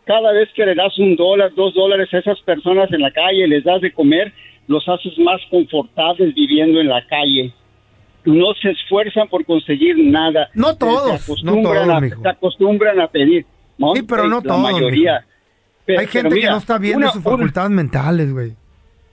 cada 0.05 0.31
vez 0.31 0.49
que 0.53 0.65
le 0.65 0.73
das 0.73 0.97
un 0.97 1.15
dólar, 1.15 1.53
dos 1.53 1.73
dólares 1.75 2.11
a 2.13 2.17
esas 2.17 2.39
personas 2.41 2.91
en 2.91 3.01
la 3.01 3.11
calle, 3.11 3.47
les 3.47 3.63
das 3.63 3.81
de 3.81 3.91
comer, 3.93 4.33
los 4.67 4.87
haces 4.89 5.17
más 5.19 5.39
confortables 5.51 6.33
viviendo 6.33 6.81
en 6.81 6.87
la 6.87 7.05
calle. 7.05 7.53
No 8.27 8.53
se 8.61 8.71
esfuerzan 8.71 9.27
por 9.29 9.45
conseguir 9.45 9.95
nada. 9.97 10.49
No 10.53 10.71
Se 10.73 10.77
todos, 10.79 11.23
acostumbran 11.23 11.87
no 11.87 11.93
todos, 11.99 12.11
a-. 12.13 12.21
Se 12.21 12.29
acostumbran 12.29 12.99
a 12.99 13.07
pedir. 13.07 13.45
Sí, 13.95 14.01
pero 14.07 14.27
no 14.27 14.37
la 14.37 14.41
todos, 14.41 14.61
mayoría. 14.61 15.25
Hay 15.87 16.07
gente 16.07 16.29
mira, 16.35 16.47
que 16.47 16.51
no 16.51 16.57
está 16.57 16.77
bien 16.77 16.97
una- 16.97 17.11
sus 17.11 17.25
una- 17.25 17.31
facultades 17.37 17.71
mentales, 17.71 18.33
güey. 18.33 18.51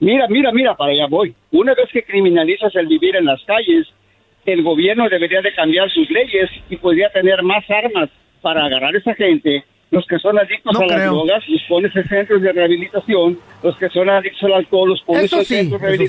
Mira, 0.01 0.27
mira, 0.29 0.51
mira, 0.53 0.75
para 0.77 0.93
allá 0.93 1.07
voy. 1.09 1.35
Una 1.53 1.75
vez 1.75 1.89
que 1.93 2.03
criminalizas 2.03 2.75
el 2.75 2.87
vivir 2.89 3.15
en 3.17 3.27
las 3.27 3.41
calles, 3.45 3.87
el 4.45 4.63
gobierno 4.63 5.09
debería 5.09 5.41
de 5.41 5.55
cambiar 5.55 5.89
sus 5.91 6.11
leyes 6.11 6.51
y 6.69 6.77
podría 6.77 7.09
tener 7.11 7.43
más 7.43 7.65
armas 7.71 8.11
para 8.43 8.65
agarrar 8.67 8.95
a 8.95 8.99
esa 8.99 9.15
gente. 9.15 9.65
Los 9.91 10.05
que 10.07 10.19
son 10.19 10.37
adictos 10.39 10.73
No 10.75 10.81
a 10.81 10.87
las 10.87 11.05
drogas, 11.07 11.49
los 11.49 11.63
pones 11.69 11.95
en 11.95 12.09
centros 12.09 12.43
de 12.43 12.53
rehabilitación. 12.53 13.39
Los 13.63 13.77
que 13.79 13.89
son 13.91 14.11
adictos 14.11 14.43
al 14.43 14.55
alcohol, 14.55 14.89
los 14.91 15.01
pones 15.03 15.33
en 15.33 15.45
sí, 15.45 15.55
centros 15.55 15.81
de 15.81 15.97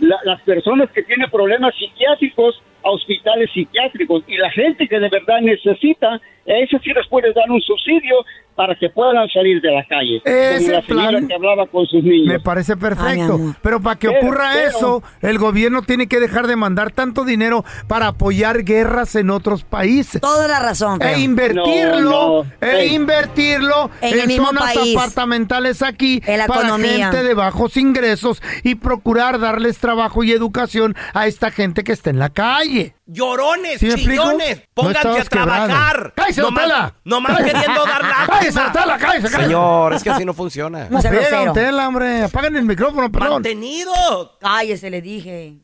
La- 0.00 0.20
las 0.24 0.40
personas 0.42 0.90
que 0.90 1.02
tienen 1.02 1.28
problemas 1.30 1.74
psiquiátricos, 1.74 2.62
a 2.84 2.90
hospitales 2.90 3.50
psiquiátricos 3.52 4.22
y 4.28 4.36
la 4.36 4.50
gente 4.50 4.86
que 4.86 5.00
de 5.00 5.08
verdad 5.08 5.40
necesita, 5.40 6.14
a 6.14 6.20
eso 6.46 6.78
sí 6.82 6.92
les 6.94 7.06
puedes 7.08 7.34
dar 7.34 7.50
un 7.50 7.60
subsidio 7.60 8.24
para 8.58 8.74
que 8.74 8.88
puedan 8.90 9.28
salir 9.28 9.60
de 9.62 9.70
la 9.70 9.84
calle. 9.86 10.20
Ese 10.24 10.72
la 10.72 10.82
señora 10.82 11.08
plan 11.10 11.28
que 11.28 11.34
hablaba 11.34 11.66
con 11.68 11.86
sus 11.86 12.02
niños. 12.02 12.26
Me 12.26 12.40
parece 12.40 12.76
perfecto. 12.76 13.54
pero 13.62 13.80
para 13.80 13.96
que 14.00 14.08
Pero- 14.08 14.18
ocurra 14.20 14.50
pero- 14.52 14.68
eso, 14.68 15.02
el 15.22 15.38
gobierno 15.38 15.82
tiene 15.82 16.08
que 16.08 16.18
dejar 16.18 16.48
de 16.48 16.56
mandar 16.56 16.90
tanto 16.90 17.24
dinero 17.24 17.64
para 17.86 18.08
apoyar 18.08 18.64
guerras 18.64 19.14
en 19.14 19.30
otros 19.30 19.62
países. 19.62 20.20
Toda 20.20 20.48
la 20.48 20.58
razón, 20.58 20.98
feo. 20.98 21.08
E 21.14 21.20
invertirlo, 21.20 22.00
No, 22.00 22.42
no. 22.42 22.46
e 22.60 22.86
invertirlo 22.88 23.90
En 24.00 24.14
en, 24.14 24.20
el 24.22 24.26
mismo 24.26 24.46
zonas 24.48 24.74
país. 24.74 24.96
apartamentales 24.96 25.82
aquí 25.82 26.20
En 26.26 26.38
la 26.38 26.46
para 26.48 26.62
economía. 26.62 27.12
gente 27.12 27.22
de 27.28 27.34
bajos 27.34 27.76
ingresos 27.76 28.42
y 28.64 28.74
procurar 28.74 29.38
darles 29.38 29.78
trabajo 29.78 30.24
y 30.24 30.32
educación 30.32 30.96
a 31.14 31.28
esta 31.28 31.52
gente 31.52 31.84
que 31.84 31.92
está 31.92 32.10
en 32.10 32.18
la 32.18 32.30
calle. 32.30 32.94
Llorones, 33.10 33.80
¿Sí 33.80 33.88
chillones, 33.94 34.58
No 34.58 34.64
pónganse 34.74 35.20
a 35.20 35.24
trabajar. 35.24 36.12
¡Cállese, 36.14 36.42
Nomás- 36.42 36.62
Tela! 36.62 36.94
Nomás 37.04 37.38
queriendo 37.38 37.84
dar 37.86 38.02
lástima. 38.02 38.26
¡Cállese, 38.38 38.60
Tela, 38.70 38.98
cállese, 38.98 39.30
cállese! 39.30 39.42
Señor, 39.44 39.94
es 39.94 40.02
que 40.02 40.10
así 40.10 40.24
no 40.26 40.34
funciona. 40.34 40.88
No 40.90 41.00
pega, 41.00 41.44
don 41.44 41.54
Tela, 41.54 41.88
hombre. 41.88 42.26
El 42.26 42.64
micrófono, 42.66 43.10
perdón. 43.10 43.32
Mantenido. 43.34 44.36
Cállese, 44.38 44.90
le 44.90 45.00
dije. 45.00 45.56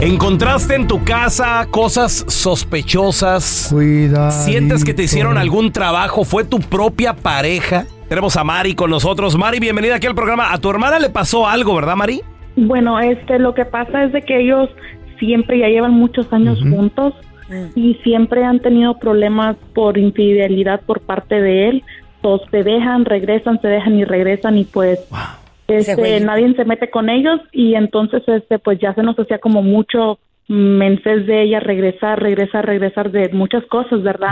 ¿Encontraste 0.00 0.74
en 0.74 0.86
tu 0.86 1.04
casa 1.04 1.66
cosas 1.70 2.24
sospechosas? 2.28 3.68
Cuidado. 3.70 4.30
¿Sientes 4.30 4.82
que 4.82 4.94
te 4.94 5.02
hicieron 5.02 5.36
algún 5.36 5.72
trabajo? 5.72 6.24
¿Fue 6.24 6.44
tu 6.44 6.58
propia 6.58 7.14
pareja? 7.14 7.86
Tenemos 8.08 8.34
a 8.36 8.44
Mari 8.44 8.74
con 8.74 8.90
nosotros. 8.90 9.36
Mari, 9.36 9.58
bienvenida 9.60 9.96
aquí 9.96 10.06
al 10.06 10.14
programa. 10.14 10.54
A 10.54 10.58
tu 10.58 10.70
hermana 10.70 10.98
le 10.98 11.10
pasó 11.10 11.46
algo, 11.46 11.74
¿verdad, 11.74 11.96
Mari? 11.96 12.22
Bueno, 12.56 12.98
este, 12.98 13.38
lo 13.38 13.54
que 13.54 13.64
pasa 13.64 14.04
es 14.04 14.12
de 14.12 14.22
que 14.22 14.40
ellos 14.40 14.70
siempre 15.18 15.58
ya 15.58 15.68
llevan 15.68 15.92
muchos 15.92 16.32
años 16.32 16.60
juntos 16.60 17.14
y 17.74 17.94
siempre 18.02 18.44
han 18.44 18.60
tenido 18.60 18.98
problemas 18.98 19.56
por 19.74 19.98
infidelidad 19.98 20.80
por 20.80 21.00
parte 21.00 21.40
de 21.40 21.68
él. 21.68 21.84
Todos 22.22 22.42
se 22.50 22.64
dejan, 22.64 23.04
regresan, 23.04 23.60
se 23.60 23.68
dejan 23.68 23.98
y 23.98 24.04
regresan 24.04 24.58
y 24.58 24.64
pues 24.64 25.06
este, 25.68 26.20
nadie 26.20 26.54
se 26.54 26.64
mete 26.64 26.90
con 26.90 27.08
ellos 27.08 27.40
y 27.52 27.74
entonces 27.74 28.22
este 28.26 28.58
pues 28.58 28.78
ya 28.80 28.94
se 28.94 29.02
nos 29.02 29.18
hacía 29.18 29.38
como 29.38 29.62
mucho 29.62 30.18
mensajes 30.48 31.26
de 31.26 31.42
ella 31.42 31.60
regresar, 31.60 32.22
regresar, 32.22 32.66
regresar 32.66 33.10
de 33.10 33.28
muchas 33.30 33.64
cosas, 33.66 34.02
¿verdad? 34.02 34.30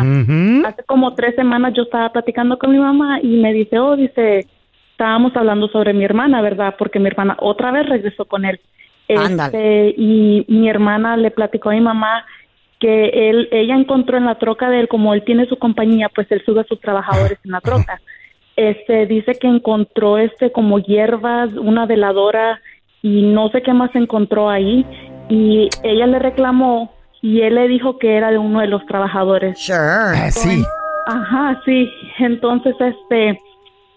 Hace 0.65 0.85
como 0.85 1.15
tres 1.15 1.35
semanas 1.35 1.75
yo 1.75 1.83
estaba 1.83 2.11
platicando 2.11 2.59
con 2.59 2.71
mi 2.71 2.79
mamá 2.79 3.19
y 3.21 3.41
me 3.41 3.53
dice, 3.53 3.79
oh, 3.81 3.97
dice, 3.97 4.47
estábamos 4.95 5.37
hablando 5.37 5.67
sobre 5.69 5.93
mi 5.93 6.05
hermana, 6.05 6.41
¿verdad? 6.41 6.77
Porque 6.79 7.01
mi 7.01 7.09
hermana 7.09 7.37
otra 7.41 7.73
vez 7.73 7.89
regresó 7.89 8.27
con 8.27 8.45
él. 8.45 8.61
Este, 9.09 9.93
y 9.99 10.47
mi 10.49 10.69
hermana 10.69 11.17
le 11.17 11.33
platicó 11.33 11.71
a 11.71 11.73
mi 11.73 11.81
mamá 11.81 12.25
que 12.79 13.29
él, 13.29 13.49
ella 13.51 13.75
encontró 13.75 14.17
en 14.17 14.25
la 14.25 14.37
troca 14.37 14.71
de 14.71 14.81
él, 14.81 14.89
como 14.89 15.13
él 15.13 15.25
tiene 15.25 15.47
su 15.47 15.59
compañía, 15.59 16.09
pues 16.15 16.31
él 16.31 16.43
sube 16.47 16.61
a 16.61 16.65
sus 16.65 16.81
trabajadores 16.81 17.39
en 17.45 17.51
la 17.51 17.61
troca. 17.69 18.01
Este, 18.57 19.07
dice 19.07 19.35
que 19.35 19.49
encontró 19.49 20.17
este 20.17 20.53
como 20.53 20.79
hierbas, 20.79 21.53
una 21.55 21.87
veladora 21.87 22.61
y 23.03 23.23
no 23.23 23.49
sé 23.49 23.63
qué 23.63 23.73
más 23.73 23.91
encontró 23.95 24.49
ahí. 24.49 24.87
Y 25.29 25.69
ella 25.83 26.07
le 26.07 26.21
reclamó 26.21 26.95
y 27.21 27.41
él 27.41 27.57
le 27.57 27.67
dijo 27.67 27.99
que 27.99 28.17
era 28.17 28.31
de 28.31 28.39
uno 28.39 28.61
de 28.61 28.69
los 28.69 28.87
trabajadores. 28.87 29.59
Sure. 29.59 30.31
sí. 30.31 30.63
Ajá, 31.09 31.61
sí. 31.65 31.91
Entonces, 32.19 32.77
este, 32.79 33.41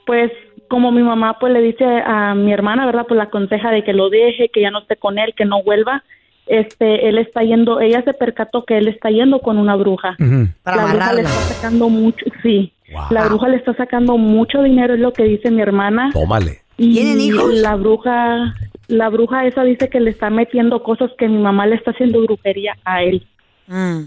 pues 0.08 0.32
como 0.68 0.92
mi 0.92 1.02
mamá 1.04 1.38
pues 1.40 1.54
le 1.54 1.62
dice 1.62 1.86
a 1.86 2.36
mi 2.36 2.54
hermana, 2.54 2.86
¿verdad? 2.86 3.06
Pues 3.08 3.18
la 3.18 3.26
aconseja 3.26 3.72
de 3.72 3.84
que 3.84 3.94
lo 3.94 4.10
deje, 4.10 4.50
que 4.50 4.62
ya 4.62 4.72
no 4.72 4.80
esté 4.80 4.96
con 4.96 5.18
él, 5.20 5.34
que 5.36 5.46
no 5.46 5.64
vuelva. 5.64 6.04
Este, 6.46 7.10
él 7.10 7.18
está 7.18 7.44
yendo, 7.44 7.82
ella 7.82 8.02
se 8.04 8.14
percató 8.14 8.64
que 8.64 8.78
él 8.78 8.88
está 8.88 9.10
yendo 9.10 9.40
con 9.40 9.58
una 9.58 9.76
bruja. 9.76 10.16
Para 10.64 10.78
la 10.78 10.86
bruja 10.86 11.14
le 11.14 11.22
está 11.24 11.40
sacando 11.54 11.90
mucho, 11.90 12.26
sí. 12.42 12.72
La 13.10 13.26
bruja 13.26 13.50
le 13.50 13.58
está 13.58 13.74
sacando 13.74 14.18
mucho 14.18 14.64
dinero, 14.64 14.94
es 14.94 15.00
lo 15.00 15.12
que 15.12 15.24
dice 15.24 15.52
mi 15.52 15.62
hermana. 15.62 16.10
Tómale. 16.14 16.62
Y 16.78 16.94
¿Tienen 16.94 17.20
hijos? 17.20 17.54
La 17.56 17.76
bruja, 17.76 18.54
la 18.88 19.10
bruja 19.10 19.46
esa 19.46 19.64
dice 19.64 19.90
que 19.90 20.00
le 20.00 20.12
está 20.12 20.30
metiendo 20.30 20.84
cosas 20.84 21.12
que 21.18 21.28
mi 21.28 21.38
mamá 21.42 21.66
le 21.68 21.76
está 21.76 21.92
haciendo 21.92 22.22
brujería 22.22 22.78
a 22.86 23.04
él. 23.04 23.26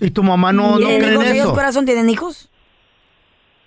Y 0.01 0.11
tu 0.11 0.23
mamá 0.23 0.53
no, 0.53 0.79
no 0.79 0.87
¿Tienen 0.87 0.96
cree 1.01 1.09
en 1.09 1.12
hijos 1.12 1.25
ellos, 1.27 1.44
eso. 1.46 1.55
corazón? 1.55 1.85
¿Tienen 1.85 2.09
hijos? 2.09 2.49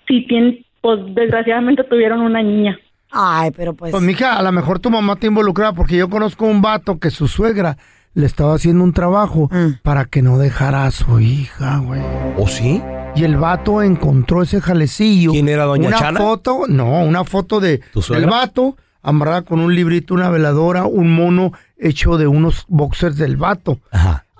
Sí, 0.07 0.25
tienen, 0.27 0.65
pues 0.83 0.99
desgraciadamente 1.15 1.83
tuvieron 1.85 2.19
una 2.21 2.43
niña. 2.43 2.77
Ay, 3.09 3.51
pero 3.55 3.73
pues. 3.73 3.91
Pues, 3.91 4.03
mija, 4.03 4.37
a 4.37 4.41
lo 4.43 4.51
mejor 4.51 4.79
tu 4.79 4.89
mamá 4.91 5.15
te 5.15 5.27
involucrada 5.27 5.71
porque 5.73 5.95
yo 5.95 6.09
conozco 6.09 6.45
un 6.45 6.61
vato 6.61 6.99
que 6.99 7.09
su 7.09 7.27
suegra 7.27 7.77
le 8.13 8.25
estaba 8.25 8.53
haciendo 8.55 8.83
un 8.83 8.91
trabajo 8.93 9.49
Mm. 9.51 9.79
para 9.81 10.05
que 10.05 10.21
no 10.21 10.37
dejara 10.37 10.85
a 10.85 10.91
su 10.91 11.19
hija, 11.19 11.77
güey. 11.77 12.01
¿O 12.37 12.47
sí? 12.47 12.81
Y 13.15 13.23
el 13.23 13.37
vato 13.37 13.81
encontró 13.81 14.41
ese 14.41 14.59
jalecillo. 14.59 15.31
¿Quién 15.31 15.47
era, 15.47 15.63
doña 15.65 15.87
una 15.87 15.97
Chana? 15.99 16.19
foto, 16.19 16.63
no, 16.67 17.03
una 17.03 17.23
foto 17.23 17.59
de 17.59 17.77
¿Tu 17.93 18.01
suegra? 18.01 18.21
del 18.21 18.29
vato 18.29 18.75
amarrada 19.01 19.43
con 19.43 19.59
un 19.61 19.73
librito, 19.75 20.13
una 20.13 20.29
veladora, 20.29 20.85
un 20.85 21.13
mono 21.15 21.51
hecho 21.77 22.17
de 22.17 22.25
unos 22.27 22.65
boxers 22.67 23.17
del 23.17 23.37
vato. 23.37 23.79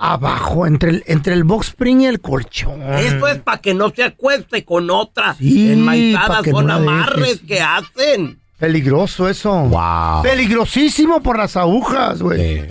Abajo, 0.05 0.67
entre 0.67 0.89
el, 0.89 1.03
entre 1.07 1.33
el 1.33 1.45
box 1.45 1.67
spring 1.67 2.01
y 2.01 2.07
el 2.07 2.19
colchón. 2.19 2.81
Esto 2.81 3.25
es 3.29 3.37
para 3.39 3.59
que 3.59 3.73
no 3.73 3.89
se 3.89 4.03
acueste 4.03 4.65
con 4.65 4.89
otra. 4.89 5.33
Sí, 5.35 5.71
Enmaizadas 5.71 6.45
son 6.45 6.67
no 6.67 6.73
amarres 6.73 7.39
que 7.47 7.61
hacen. 7.61 8.37
Peligroso 8.59 9.29
eso. 9.29 9.53
Wow. 9.53 10.23
Peligrosísimo 10.23 11.23
por 11.23 11.37
las 11.37 11.55
agujas, 11.55 12.21
güey. 12.21 12.69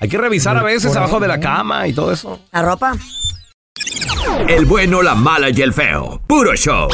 Hay 0.00 0.08
que 0.08 0.16
revisar 0.16 0.56
a 0.56 0.62
veces 0.62 0.96
abajo 0.96 1.20
de 1.20 1.28
la 1.28 1.40
cama 1.40 1.86
y 1.88 1.92
todo 1.92 2.10
eso. 2.10 2.40
La 2.50 2.62
ropa. 2.62 2.96
El 4.48 4.64
bueno, 4.64 5.02
la 5.02 5.14
mala 5.14 5.50
y 5.50 5.60
el 5.60 5.74
feo. 5.74 6.22
Puro 6.26 6.54
show. 6.54 6.88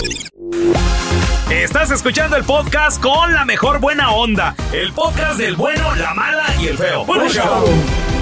Estás 1.48 1.92
escuchando 1.92 2.35
el 2.35 2.42
podcast 2.42 3.01
con 3.01 3.33
la 3.33 3.44
mejor 3.44 3.79
buena 3.79 4.11
onda. 4.11 4.57
El 4.72 4.92
podcast 4.92 5.38
del 5.38 5.55
bueno, 5.55 5.94
la 5.94 6.14
mala 6.14 6.46
y 6.61 6.66
el 6.66 6.77
feo. 6.77 7.07
¡Puro 7.07 7.29
show! 7.29 7.64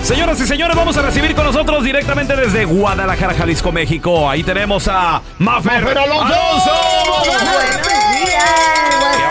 Señoras 0.02 0.40
y 0.40 0.46
señores, 0.46 0.76
vamos 0.76 0.96
a 0.96 1.02
recibir 1.02 1.34
con 1.34 1.44
nosotros 1.44 1.84
directamente 1.84 2.34
desde 2.34 2.64
Guadalajara, 2.64 3.34
Jalisco, 3.34 3.70
México. 3.70 4.28
Ahí 4.28 4.42
tenemos 4.42 4.88
a 4.88 5.22
Mafer, 5.38 5.82
Mafer 5.82 5.98
Alonso. 5.98 6.34
¿Qué 7.22 7.30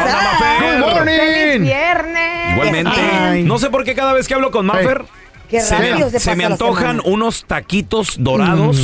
onda, 0.05 0.21
Mafer? 0.21 0.79
Good 0.79 0.79
morning. 0.79 1.61
viernes. 1.61 2.51
Igualmente. 2.53 3.01
Ay. 3.01 3.43
No 3.43 3.57
sé 3.57 3.69
por 3.69 3.83
qué 3.83 3.93
cada 3.95 4.13
vez 4.13 4.27
que 4.27 4.33
hablo 4.35 4.51
con 4.51 4.65
Mafer 4.65 5.05
Qué 5.49 5.61
se 5.61 5.75
rápido 5.77 6.09
se 6.11 6.19
se 6.19 6.35
me 6.35 6.45
antojan 6.45 6.97
semana. 6.97 7.01
unos 7.05 7.43
taquitos 7.45 8.15
dorados 8.19 8.77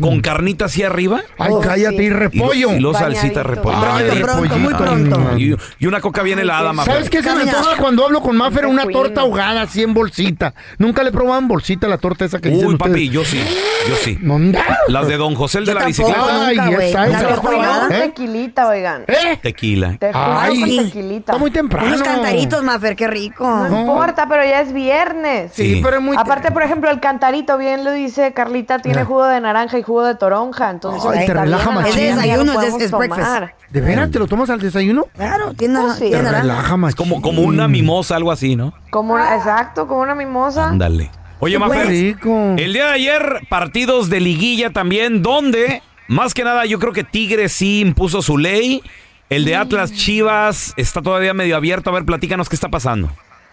con 0.00 0.20
carnita 0.20 0.64
hacia 0.66 0.86
arriba. 0.88 1.20
Ay, 1.38 1.48
Oh, 1.52 1.60
cállate, 1.60 1.96
sí. 1.98 2.02
y 2.04 2.10
repollo. 2.10 2.72
y 2.74 2.80
los 2.80 2.96
salsita 2.98 3.42
repollo. 3.42 3.76
Ay, 3.78 4.04
bañadito. 4.08 4.26
pronto, 4.26 4.58
muy 4.58 4.74
pronto. 4.74 5.38
Y, 5.38 5.56
y 5.78 5.86
una 5.86 6.00
coca 6.00 6.22
bien 6.22 6.38
helada, 6.38 6.72
Mafer. 6.72 6.94
¿Sabes 6.94 7.10
qué 7.10 7.22
se 7.22 7.34
me 7.34 7.42
antoja 7.42 7.76
cuando 7.76 8.04
hablo 8.04 8.20
con 8.20 8.36
Maffer? 8.36 8.66
Una 8.66 8.86
torta 8.86 9.20
ahogada 9.22 9.62
así 9.62 9.82
en 9.82 9.94
bolsita. 9.94 10.54
Nunca 10.78 11.02
le 11.02 11.12
probaban 11.12 11.46
bolsita 11.48 11.86
la 11.88 11.98
torta 11.98 12.24
esa 12.24 12.38
que 12.40 12.48
dicen 12.50 12.66
Uy, 12.68 12.74
ustedes. 12.74 12.90
papi, 12.92 13.08
yo 13.08 13.24
sí, 13.24 13.40
yo 13.88 13.94
sí. 13.96 14.18
Las 14.88 15.06
de 15.08 15.16
Don 15.16 15.34
José, 15.34 15.58
el 15.58 15.64
de 15.66 15.72
Yo 15.72 15.78
la 15.78 15.84
tampoco. 15.84 16.08
bicicleta. 16.08 16.46
Ay, 16.46 16.56
nunca, 16.56 16.84
esa, 16.84 17.06
¿Nunca 17.06 17.18
esa. 17.20 17.86
Un 17.86 17.92
¿Eh? 17.92 18.00
tequilita, 18.02 18.68
oigan. 18.68 19.04
¿Eh? 19.06 19.38
Tequila. 19.40 19.96
Te 19.98 20.10
Ay, 20.12 20.78
tequilita. 20.84 21.32
Está 21.32 21.38
muy 21.38 21.50
temprano. 21.50 21.86
Unos 21.88 22.02
cantaritos, 22.02 22.62
Mafer, 22.62 22.96
qué 22.96 23.06
rico. 23.08 23.46
No 23.68 23.80
importa, 23.80 24.26
pero 24.28 24.44
ya 24.44 24.60
es 24.60 24.72
viernes. 24.72 25.52
Sí, 25.54 25.67
Sí. 25.76 25.80
pero 25.82 25.96
es 25.96 26.02
muy 26.02 26.16
Aparte, 26.16 26.50
por 26.50 26.62
ejemplo, 26.62 26.90
el 26.90 27.00
cantarito, 27.00 27.56
bien 27.58 27.84
lo 27.84 27.92
dice 27.92 28.32
Carlita, 28.32 28.78
tiene 28.78 29.04
jugo 29.04 29.24
de 29.26 29.40
naranja 29.40 29.78
y 29.78 29.82
jugo 29.82 30.04
de 30.04 30.14
toronja. 30.14 30.70
Entonces, 30.70 31.02
Ay, 31.10 31.26
te 31.26 31.34
relaja 31.34 31.70
machín. 31.70 31.98
Es 31.98 32.16
desayuno, 32.16 32.60
es- 32.62 32.74
es 32.82 32.90
breakfast. 32.90 33.52
¿De 33.70 33.80
veras 33.80 34.10
te 34.10 34.18
lo 34.18 34.26
tomas 34.26 34.48
al 34.50 34.60
desayuno? 34.60 35.06
Claro, 35.14 35.52
tiene, 35.54 35.80
Pues 35.80 35.94
sí. 35.94 36.00
tiene 36.00 36.16
Te 36.18 36.22
naranja. 36.22 36.42
relaja, 36.42 36.76
machín. 36.76 36.96
Como, 36.96 37.22
como 37.22 37.42
una 37.42 37.68
mimosa, 37.68 38.16
algo 38.16 38.32
así, 38.32 38.56
¿no? 38.56 38.72
Como 38.90 39.18
exacto, 39.18 39.86
como 39.86 40.00
una 40.00 40.14
mimosa. 40.14 40.68
Ándale. 40.68 41.10
Oye, 41.40 41.54
Qué 41.54 41.58
Mafer, 41.60 41.86
rico. 41.86 42.54
el 42.56 42.72
día 42.72 42.86
de 42.86 42.92
ayer, 42.92 43.40
partidos 43.48 44.10
de 44.10 44.20
liguilla 44.20 44.70
también, 44.70 45.22
donde, 45.22 45.82
más 46.08 46.34
que 46.34 46.42
nada, 46.42 46.64
yo 46.66 46.78
creo 46.80 46.92
que 46.92 47.04
Tigres 47.04 47.52
sí 47.52 47.80
impuso 47.80 48.22
su 48.22 48.38
ley. 48.38 48.82
El 49.30 49.44
de 49.44 49.54
Atlas 49.54 49.92
Chivas 49.92 50.72
está 50.76 51.02
todavía 51.02 51.34
medio 51.34 51.54
abierto. 51.56 51.90
A 51.90 51.92
ver, 51.92 52.04
platícanos 52.04 52.48
qué 52.48 52.56
está 52.56 52.70
pasando. 52.70 53.10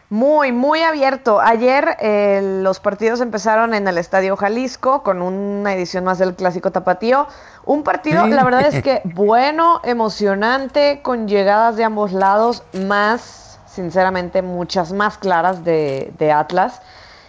Muy, 0.10 0.52
muy 0.52 0.84
abierto. 0.84 1.40
Ayer 1.42 1.98
eh, 2.00 2.60
los 2.62 2.80
partidos 2.80 3.22
empezaron 3.22 3.74
en 3.74 3.88
el 3.88 3.98
Estadio 3.98 4.38
Jalisco 4.38 5.02
con 5.02 5.22
una 5.22 5.74
edición 5.74 6.04
más 6.04 6.20
del 6.20 6.36
Clásico 6.36 6.72
Tapatío. 6.72 7.28
Un 7.66 7.84
partido, 7.84 8.28
la 8.28 8.44
verdad 8.44 8.68
es 8.68 8.84
que 8.84 9.02
bueno, 9.04 9.82
emocionante, 9.84 11.02
con 11.02 11.28
llegadas 11.28 11.76
de 11.76 11.86
ambos 11.86 12.12
lados, 12.12 12.62
más, 12.86 13.60
sinceramente, 13.66 14.44
muchas 14.44 14.94
más 14.94 15.18
claras 15.18 15.64
de, 15.64 16.14
de 16.20 16.32
Atlas. 16.32 16.82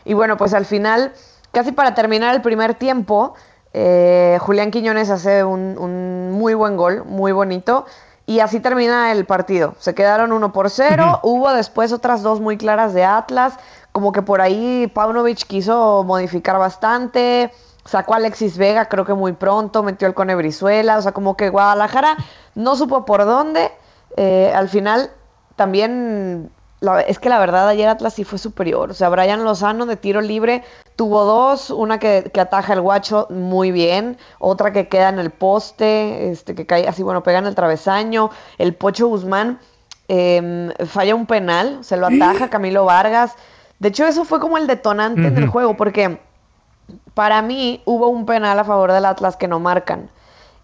Y 0.04 0.12
bueno, 0.12 0.36
pues 0.36 0.52
al 0.52 0.66
final, 0.66 1.12
casi 1.52 1.72
para 1.72 1.94
terminar 1.94 2.34
el 2.34 2.42
primer 2.42 2.74
tiempo, 2.74 3.34
eh, 3.72 4.38
Julián 4.40 4.70
Quiñones 4.70 5.08
hace 5.08 5.44
un, 5.44 5.76
un 5.78 6.30
muy 6.32 6.52
buen 6.52 6.76
gol, 6.76 7.04
muy 7.06 7.32
bonito. 7.32 7.86
Y 8.26 8.40
así 8.40 8.58
termina 8.58 9.12
el 9.12 9.24
partido. 9.24 9.76
Se 9.78 9.94
quedaron 9.94 10.32
uno 10.32 10.52
por 10.52 10.68
cero. 10.68 11.20
Hubo 11.22 11.52
después 11.52 11.92
otras 11.92 12.22
dos 12.22 12.40
muy 12.40 12.56
claras 12.56 12.92
de 12.92 13.04
Atlas, 13.04 13.54
como 13.92 14.10
que 14.10 14.20
por 14.20 14.40
ahí 14.40 14.90
Paunovic 14.92 15.46
quiso 15.46 16.02
modificar 16.04 16.58
bastante, 16.58 17.52
sacó 17.84 18.14
a 18.14 18.16
Alexis 18.16 18.58
Vega 18.58 18.86
creo 18.86 19.04
que 19.04 19.14
muy 19.14 19.32
pronto, 19.32 19.82
metió 19.82 20.08
el 20.08 20.14
Cone 20.14 20.34
Brizuela, 20.34 20.98
o 20.98 21.02
sea, 21.02 21.12
como 21.12 21.36
que 21.36 21.50
Guadalajara 21.50 22.16
no 22.56 22.74
supo 22.74 23.04
por 23.04 23.24
dónde. 23.24 23.70
Eh, 24.16 24.52
al 24.54 24.68
final 24.68 25.10
también 25.54 26.50
la- 26.80 27.00
es 27.00 27.18
que 27.18 27.28
la 27.28 27.38
verdad 27.38 27.68
ayer 27.68 27.88
Atlas 27.88 28.14
sí 28.14 28.24
fue 28.24 28.38
superior. 28.38 28.90
O 28.90 28.94
sea, 28.94 29.08
Brian 29.08 29.44
Lozano 29.44 29.86
de 29.86 29.96
tiro 29.96 30.20
libre 30.20 30.62
tuvo 30.96 31.24
dos, 31.24 31.70
una 31.70 31.98
que, 31.98 32.30
que 32.32 32.40
ataja 32.40 32.72
el 32.74 32.80
guacho 32.80 33.26
muy 33.30 33.70
bien, 33.70 34.18
otra 34.38 34.72
que 34.72 34.88
queda 34.88 35.08
en 35.08 35.18
el 35.18 35.30
poste, 35.30 36.30
este 36.30 36.54
que 36.54 36.66
cae 36.66 36.86
así, 36.88 37.02
bueno, 37.02 37.22
pega 37.22 37.38
en 37.38 37.46
el 37.46 37.54
travesaño. 37.54 38.30
El 38.58 38.74
Pocho 38.74 39.06
Guzmán 39.08 39.58
em, 40.08 40.70
falla 40.86 41.14
un 41.14 41.26
penal, 41.26 41.78
se 41.82 41.96
lo 41.96 42.06
ataja 42.06 42.48
Camilo 42.50 42.84
Vargas. 42.84 43.34
De 43.78 43.88
hecho, 43.88 44.06
eso 44.06 44.24
fue 44.24 44.40
como 44.40 44.56
el 44.56 44.66
detonante 44.66 45.30
del 45.30 45.48
juego, 45.48 45.76
porque 45.76 46.18
para 47.14 47.42
mí 47.42 47.82
hubo 47.84 48.08
un 48.08 48.24
penal 48.26 48.58
a 48.58 48.64
favor 48.64 48.92
del 48.92 49.04
Atlas 49.04 49.36
que 49.36 49.48
no 49.48 49.60
marcan. 49.60 50.08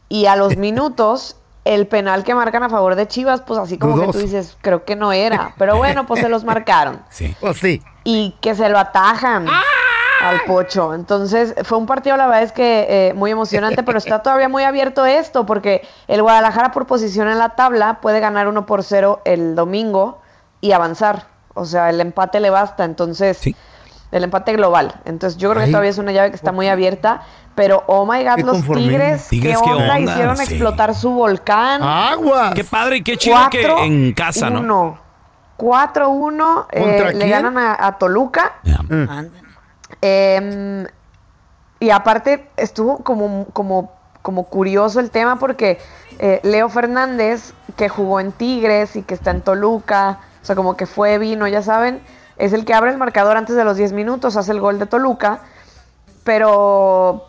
Y 0.08 0.26
a 0.26 0.36
los 0.36 0.56
minutos, 0.56 1.36
el 1.64 1.86
penal 1.86 2.24
que 2.24 2.34
marcan 2.34 2.62
a 2.64 2.68
favor 2.68 2.96
de 2.96 3.06
Chivas, 3.06 3.42
pues 3.42 3.58
así 3.58 3.78
como 3.78 4.00
que 4.00 4.12
tú 4.12 4.18
dices, 4.18 4.56
creo 4.60 4.84
que 4.84 4.96
no 4.96 5.12
era. 5.12 5.54
Pero 5.58 5.76
bueno, 5.76 6.06
pues 6.06 6.20
se 6.20 6.28
los 6.28 6.44
marcaron. 6.44 7.02
Sí. 7.10 7.36
Pues 7.40 7.58
sí. 7.58 7.82
Y 8.04 8.36
que 8.40 8.54
se 8.54 8.68
lo 8.68 8.78
atajan 8.78 9.46
al 10.22 10.40
pocho. 10.46 10.94
Entonces, 10.94 11.54
fue 11.64 11.78
un 11.78 11.86
partido, 11.86 12.16
la 12.16 12.26
verdad 12.26 12.42
es 12.42 12.52
que 12.52 12.86
eh, 12.88 13.14
muy 13.14 13.30
emocionante, 13.30 13.82
pero 13.82 13.98
está 13.98 14.22
todavía 14.22 14.48
muy 14.48 14.62
abierto 14.64 15.04
esto, 15.04 15.46
porque 15.46 15.86
el 16.08 16.22
Guadalajara 16.22 16.72
por 16.72 16.86
posición 16.86 17.28
en 17.28 17.38
la 17.38 17.50
tabla 17.50 18.00
puede 18.00 18.20
ganar 18.20 18.48
1 18.48 18.66
por 18.66 18.82
0 18.82 19.20
el 19.24 19.54
domingo 19.54 20.20
y 20.60 20.72
avanzar. 20.72 21.26
O 21.54 21.64
sea, 21.64 21.90
el 21.90 22.00
empate 22.00 22.40
le 22.40 22.50
basta. 22.50 22.84
Entonces, 22.84 23.40
el 24.12 24.24
empate 24.24 24.52
global. 24.52 24.94
Entonces, 25.04 25.38
yo 25.38 25.50
creo 25.50 25.64
que 25.64 25.70
todavía 25.70 25.90
es 25.90 25.98
una 25.98 26.12
llave 26.12 26.30
que 26.30 26.36
está 26.36 26.52
muy 26.52 26.68
abierta. 26.68 27.22
Pero, 27.54 27.82
oh 27.86 28.06
my 28.06 28.22
God, 28.24 28.38
los. 28.44 28.62
Tigres, 28.62 29.28
Tigres, 29.28 29.58
¿qué 29.58 29.64
¿qué 29.64 29.70
onda? 29.72 29.96
onda? 29.96 30.00
Hicieron 30.00 30.36
Sí. 30.36 30.42
explotar 30.44 30.94
su 30.94 31.10
volcán. 31.10 31.82
Aguas. 31.82 32.54
Qué 32.54 32.64
padre 32.64 32.98
y 32.98 33.02
qué 33.02 33.16
chido 33.16 33.36
que 33.50 33.62
Cuatro, 33.66 33.84
en 33.84 34.12
casa, 34.12 34.48
¿no? 34.48 34.60
uno. 34.60 34.98
4-1 35.58 36.66
eh, 36.72 36.80
¿Contra 36.80 37.12
le 37.12 37.28
ganan 37.28 37.56
a, 37.58 37.76
a 37.86 37.98
Toluca. 37.98 38.54
Em, 40.00 40.86
y 41.78 41.90
aparte 41.90 42.48
estuvo 42.56 42.98
como, 42.98 43.46
como, 43.52 43.92
como 44.22 44.44
curioso 44.44 44.98
el 45.00 45.10
tema 45.10 45.38
porque 45.38 45.78
eh, 46.18 46.40
Leo 46.42 46.68
Fernández, 46.68 47.54
que 47.76 47.88
jugó 47.88 48.18
en 48.20 48.32
Tigres 48.32 48.96
y 48.96 49.02
que 49.02 49.14
está 49.14 49.30
en 49.30 49.42
Toluca, 49.42 50.18
o 50.42 50.44
sea, 50.44 50.56
como 50.56 50.76
que 50.76 50.86
fue, 50.86 51.18
vino, 51.18 51.46
ya 51.46 51.62
saben, 51.62 52.00
es 52.36 52.52
el 52.52 52.64
que 52.64 52.74
abre 52.74 52.90
el 52.90 52.98
marcador 52.98 53.36
antes 53.36 53.56
de 53.56 53.64
los 53.64 53.76
10 53.76 53.92
minutos, 53.92 54.36
hace 54.36 54.52
el 54.52 54.60
gol 54.60 54.78
de 54.78 54.86
Toluca, 54.86 55.40
pero 56.24 57.26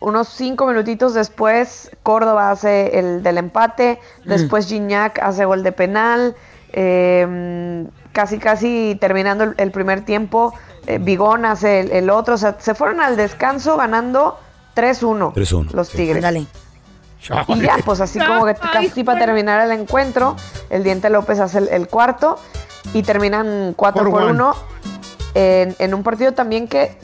unos 0.00 0.28
5 0.28 0.66
minutitos 0.66 1.14
después 1.14 1.90
Córdoba 2.02 2.50
hace 2.50 2.98
el 2.98 3.22
del 3.22 3.38
empate, 3.38 3.98
después 4.24 4.66
Gignac 4.66 5.18
hace 5.18 5.44
gol 5.44 5.62
de 5.62 5.72
penal, 5.72 6.34
eh, 6.72 7.86
casi 8.12 8.38
casi 8.38 8.96
terminando 9.00 9.44
el, 9.44 9.54
el 9.58 9.70
primer 9.70 10.04
tiempo, 10.04 10.54
eh, 10.86 10.98
Bigón 10.98 11.44
hace 11.44 11.80
el, 11.80 11.92
el 11.92 12.10
otro, 12.10 12.34
o 12.34 12.38
sea, 12.38 12.56
se 12.58 12.74
fueron 12.74 13.00
al 13.00 13.16
descanso 13.16 13.76
ganando 13.76 14.38
3-1 14.74 15.34
3-1, 15.34 15.70
los 15.72 15.88
sí. 15.88 15.98
Tigres. 15.98 16.22
Dale. 16.22 16.46
Y 17.48 17.60
ya, 17.60 17.76
pues 17.84 18.00
así 18.00 18.18
como 18.18 18.46
que 18.46 18.54
casi 18.54 19.04
para 19.04 19.18
terminar 19.18 19.60
el 19.60 19.78
encuentro, 19.78 20.36
el 20.70 20.82
Diente 20.82 21.10
López 21.10 21.38
hace 21.38 21.58
el, 21.58 21.68
el 21.68 21.86
cuarto 21.86 22.38
y 22.94 23.02
terminan 23.02 23.74
4 23.76 24.02
Por 24.02 24.10
por 24.10 24.22
one. 24.22 24.32
1 24.32 24.54
en, 25.34 25.76
en 25.78 25.94
un 25.94 26.02
partido 26.02 26.32
también 26.32 26.66
que 26.68 26.96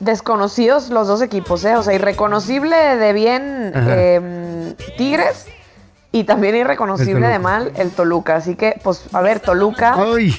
desconocidos 0.00 0.90
los 0.90 1.08
dos 1.08 1.22
equipos, 1.22 1.64
¿eh? 1.64 1.76
O 1.76 1.82
sea, 1.82 1.94
irreconocible 1.94 2.76
de 2.96 3.12
bien 3.12 3.72
eh, 3.74 4.74
Tigres 4.98 5.46
y 6.12 6.24
también 6.24 6.56
irreconocible 6.56 7.26
de 7.28 7.38
mal 7.38 7.72
el 7.76 7.90
Toluca. 7.90 8.36
Así 8.36 8.56
que, 8.56 8.78
pues, 8.82 9.04
a 9.12 9.20
ver, 9.22 9.40
Toluca, 9.40 9.94
Ay, 9.96 10.34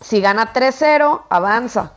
si 0.00 0.20
gana 0.20 0.52
3-0, 0.52 1.22
avanza. 1.28 1.92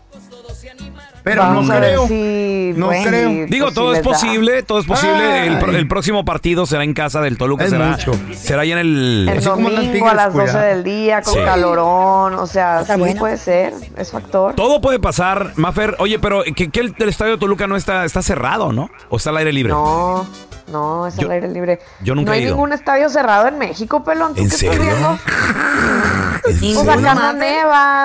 Pero 1.29 1.41
Vamos 1.43 1.67
no 1.67 1.75
creo. 1.77 2.07
si- 2.07 2.73
No 2.75 2.89
creo. 2.89 3.29
Digo, 3.47 3.65
pues, 3.67 3.73
todo 3.75 3.91
si 3.91 3.97
es 3.97 4.03
posible, 4.03 4.63
todo 4.63 4.79
es 4.79 4.85
posible. 4.85 5.47
El, 5.47 5.87
próximo 5.87 6.23
partido 6.25 6.65
será 6.65 6.83
en 6.83 6.93
casa 6.93 7.21
del 7.21 7.37
Toluca. 7.37 7.63
Es 7.65 7.71
será, 7.71 7.87
mucho. 7.89 8.11
será 8.35 8.61
ahí 8.61 8.71
en 8.71 8.77
el... 8.77 9.29
El 9.31 9.43
domingo 9.43 9.79
Tigres, 9.81 10.03
a 10.03 10.13
las 10.13 10.33
12 10.33 10.45
cuidado. 10.51 10.59
del 10.67 10.83
día 10.83 11.21
con 11.21 11.33
Sí. 11.33 11.39
calorón, 11.43 12.33
o 12.35 12.47
sea, 12.47 12.83
sí 12.85 12.91
bueno. 12.97 13.19
puede 13.19 13.37
ser, 13.37 13.73
es 13.97 14.11
factor. 14.11 14.53
Todo 14.55 14.81
puede 14.81 14.99
pasar, 14.99 15.53
Mafer. 15.55 15.95
Oye, 15.99 16.19
pero 16.19 16.43
que, 16.55 16.69
que 16.69 16.79
el, 16.79 16.95
el 16.97 17.09
estadio 17.09 17.33
de 17.33 17.37
Toluca 17.37 17.67
no 17.67 17.75
está, 17.75 18.05
está 18.05 18.21
cerrado, 18.21 18.71
¿no? 18.71 18.89
¿O 19.09 19.17
está 19.17 19.29
al 19.31 19.37
aire 19.37 19.51
libre? 19.53 19.71
No, 19.73 20.27
no, 20.71 21.07
es 21.07 21.15
Yo- 21.17 21.27
al 21.27 21.31
aire 21.33 21.47
libre. 21.49 21.79
yo 22.01 22.15
nunca 22.15 22.29
no 22.29 22.33
he 22.33 22.37
hay 22.37 22.43
ido. 22.43 22.53
ningún 22.55 22.73
estadio 22.73 23.09
cerrado 23.09 23.47
en 23.47 23.57
México, 23.57 24.03
pelón. 24.03 24.33
¿Tú 24.35 24.41
¿En 24.41 24.49
qué 24.49 24.55
estás 24.55 24.59
serio? 24.75 24.81
viendo? 24.81 25.19
O 26.77 26.83
no 26.83 26.95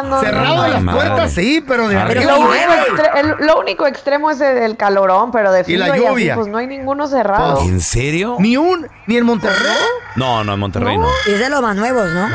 no- 0.03 0.21
Cerrado 0.21 0.69
las 0.69 0.83
madre. 0.83 1.01
puertas, 1.01 1.33
sí, 1.33 1.65
pero 1.67 1.89
de 1.89 1.97
Pero 1.97 2.07
arriba. 2.09 2.33
Lo 2.33 2.41
único, 2.41 3.03
el- 3.41 3.47
lo 3.47 3.61
único 3.61 3.87
extremo 3.87 4.31
es 4.31 4.41
el, 4.41 4.59
el 4.59 4.77
calorón, 4.77 5.31
pero 5.33 5.53
de 5.53 5.65
Y 5.67 5.77
la 5.77 5.87
frío 5.87 5.95
y 6.03 6.05
así, 6.05 6.09
lluvia. 6.09 6.35
pues 6.35 6.47
no 6.49 6.59
hay 6.59 6.67
ninguno 6.67 7.07
cerrado. 7.07 7.61
¿En 7.63 7.81
serio? 7.81 8.37
Ni 8.39 8.57
un, 8.57 8.87
ni 9.07 9.17
en 9.17 9.25
Monterrey. 9.25 9.57
No, 10.17 10.45
no, 10.45 10.55
en 10.55 10.61
Monterrey 10.61 10.97
no. 10.99 11.07
Y 11.27 11.33
es 11.33 11.39
de 11.41 11.49
los 11.51 11.61
más 11.63 11.77
nuevos, 11.77 12.07
¿no? 12.13 12.29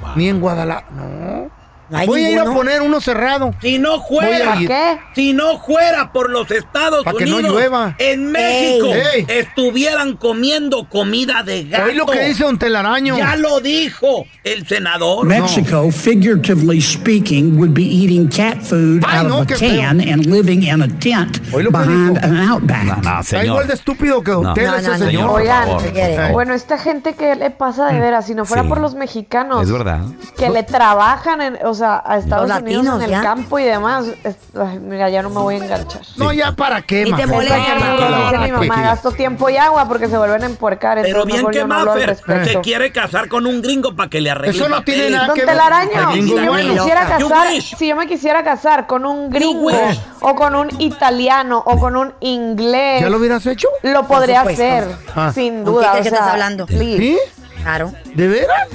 Wow. 0.00 0.10
Ni 0.16 0.28
en 0.28 0.40
Guadalajara. 0.40 0.86
No. 0.90 1.50
No 1.90 2.04
Voy 2.06 2.24
a 2.24 2.30
ir 2.30 2.38
a 2.38 2.42
ninguno. 2.42 2.58
poner 2.58 2.82
uno 2.82 3.00
cerrado. 3.00 3.54
Si 3.62 3.78
no 3.78 4.02
fuera. 4.02 4.56
¿Qué? 4.58 4.98
si 5.14 5.32
no 5.32 5.58
fuera 5.58 6.12
por 6.12 6.30
los 6.30 6.50
Estados 6.50 7.02
Pa' 7.04 7.12
que 7.14 7.24
no 7.26 7.36
Unidos, 7.36 7.54
llueva. 7.54 7.94
en 7.98 8.30
México 8.30 8.86
Ey. 8.92 9.24
estuvieran 9.28 10.16
comiendo 10.16 10.88
comida 10.88 11.42
de 11.42 11.64
gato. 11.64 11.84
Oí 11.86 11.94
lo 11.94 12.06
que 12.06 12.20
dice 12.28 12.44
un 12.44 12.58
telaraño. 12.58 13.16
Ya 13.16 13.36
lo 13.36 13.60
dijo 13.60 14.26
el 14.44 14.66
senador. 14.66 15.26
Mexico, 15.26 15.90
figuratively 15.90 16.80
speaking, 16.80 17.56
would 17.58 17.72
be 17.74 17.82
eating 17.82 18.28
cat 18.28 18.60
food 18.62 19.02
Ay, 19.06 19.18
out 19.20 19.28
no, 19.28 19.36
of 19.38 19.42
a 19.42 19.46
qué 19.46 19.54
feo. 19.56 19.80
can 19.80 20.00
and 20.00 20.26
living 20.26 20.62
in 20.64 20.82
a 20.82 20.88
tent 20.98 21.40
behind 21.50 22.18
an 22.18 22.36
outback. 22.36 22.84
No, 22.84 22.96
no, 22.96 23.20
Está 23.20 23.22
señor. 23.22 23.44
igual 23.46 23.66
de 23.68 23.74
estúpido 23.74 24.22
que 24.22 24.30
No. 24.32 24.40
usted, 24.40 24.66
No, 24.66 24.74
ese 24.76 24.88
no, 24.88 24.98
no, 24.98 25.04
señor. 25.06 25.30
Oigan. 25.30 25.68
Ey. 25.96 26.32
bueno, 26.32 26.54
esta 26.54 26.78
gente 26.78 27.14
que 27.14 27.34
le 27.34 27.50
pasa 27.50 27.86
de 27.92 27.98
veras, 28.00 28.26
si 28.26 28.34
no 28.34 28.44
fuera 28.44 28.62
Sí. 28.62 28.68
por 28.68 28.80
los 28.80 28.94
mexicanos, 28.94 29.62
Es 29.62 29.72
verdad. 29.72 30.00
que 30.36 30.50
le 30.50 30.62
trabajan, 30.62 31.40
en, 31.40 31.58
o 31.64 31.74
sea, 31.78 32.02
a 32.04 32.18
Estados 32.18 32.48
Los 32.48 32.58
Unidos 32.60 32.84
latinos, 32.84 32.98
en 32.98 33.04
el 33.04 33.10
ya. 33.10 33.22
campo 33.22 33.58
y 33.58 33.64
demás. 33.64 34.04
es- 34.24 34.36
ay, 34.60 34.78
mira, 34.78 35.08
ya 35.08 35.22
no 35.22 35.30
me 35.30 35.40
voy 35.40 35.54
a 35.54 35.58
enganchar. 35.58 36.02
No, 36.16 36.32
ya 36.32 36.52
para 36.52 36.82
qué, 36.82 37.04
Ni 37.04 37.12
te 37.14 37.26
molesta, 37.26 37.56
¿Para 37.56 37.66
qué? 37.66 37.72
Mafer. 37.80 37.96
Como 37.96 38.06
dice 38.08 38.22
¿Para 38.24 38.38
mi 38.38 38.46
qué? 38.46 38.52
mamá, 38.68 38.82
gasto 38.82 39.10
tiempo 39.12 39.48
y 39.48 39.56
agua 39.56 39.88
porque 39.88 40.08
se 40.08 40.18
vuelven 40.18 40.42
a 40.42 40.46
empuercar. 40.46 40.98
Pero 41.02 41.06
entonces 41.22 41.26
bien 41.26 41.36
mejor 41.38 41.52
que 41.52 41.58
yo 41.58 41.66
no 41.66 41.74
hablo 41.74 41.92
al 41.92 41.98
Maffer 41.98 42.08
respecto. 42.16 42.48
se 42.50 42.60
quiere 42.60 42.92
casar 42.92 43.28
con 43.28 43.46
un 43.46 43.62
gringo 43.62 43.96
para 43.96 44.10
que 44.10 44.20
le 44.20 44.30
arregle 44.30 44.56
Eso 44.58 44.68
no 44.68 44.76
papeles. 44.76 45.00
tiene 45.00 45.16
nada 45.16 45.26
Don 45.28 45.36
que 45.36 45.44
ver. 45.46 45.54
Telaraño, 45.54 46.12
si 46.12 46.20
gringo 46.20 46.34
yo, 46.36 46.40
me 46.42 46.48
bueno. 46.48 46.72
quisiera 46.74 47.18
You 47.18 47.28
casar, 47.28 47.46
wish. 47.52 47.76
si 47.76 47.88
yo 47.88 47.96
me 47.96 48.06
quisiera 48.06 48.42
casar 48.44 48.86
con 48.86 49.06
un 49.06 49.30
gringo 49.30 49.60
wish. 49.62 50.00
o 50.20 50.34
con 50.34 50.54
un 50.54 50.68
italiano 50.80 51.62
o 51.64 51.78
con 51.78 51.96
un 51.96 52.12
inglés, 52.20 53.00
¿Ya 53.02 53.08
lo 53.10 53.18
hubieras 53.18 53.44
hecho? 53.46 53.68
lo 53.82 54.06
podría 54.06 54.40
supuesto. 54.40 54.62
hacer, 54.62 54.88
Ah. 55.14 55.32
sin 55.34 55.62
¿Con 55.62 55.74
duda. 55.74 55.80
quién 55.80 55.88
o 55.88 55.92
crees 55.92 56.04
que 56.04 56.10
sea, 56.10 56.18
estás 56.18 56.32
hablando? 56.32 56.66
please. 56.66 56.96
¿Sí? 56.98 57.18
Claro. 57.62 57.92
¿De 58.14 58.28
veras? 58.28 58.68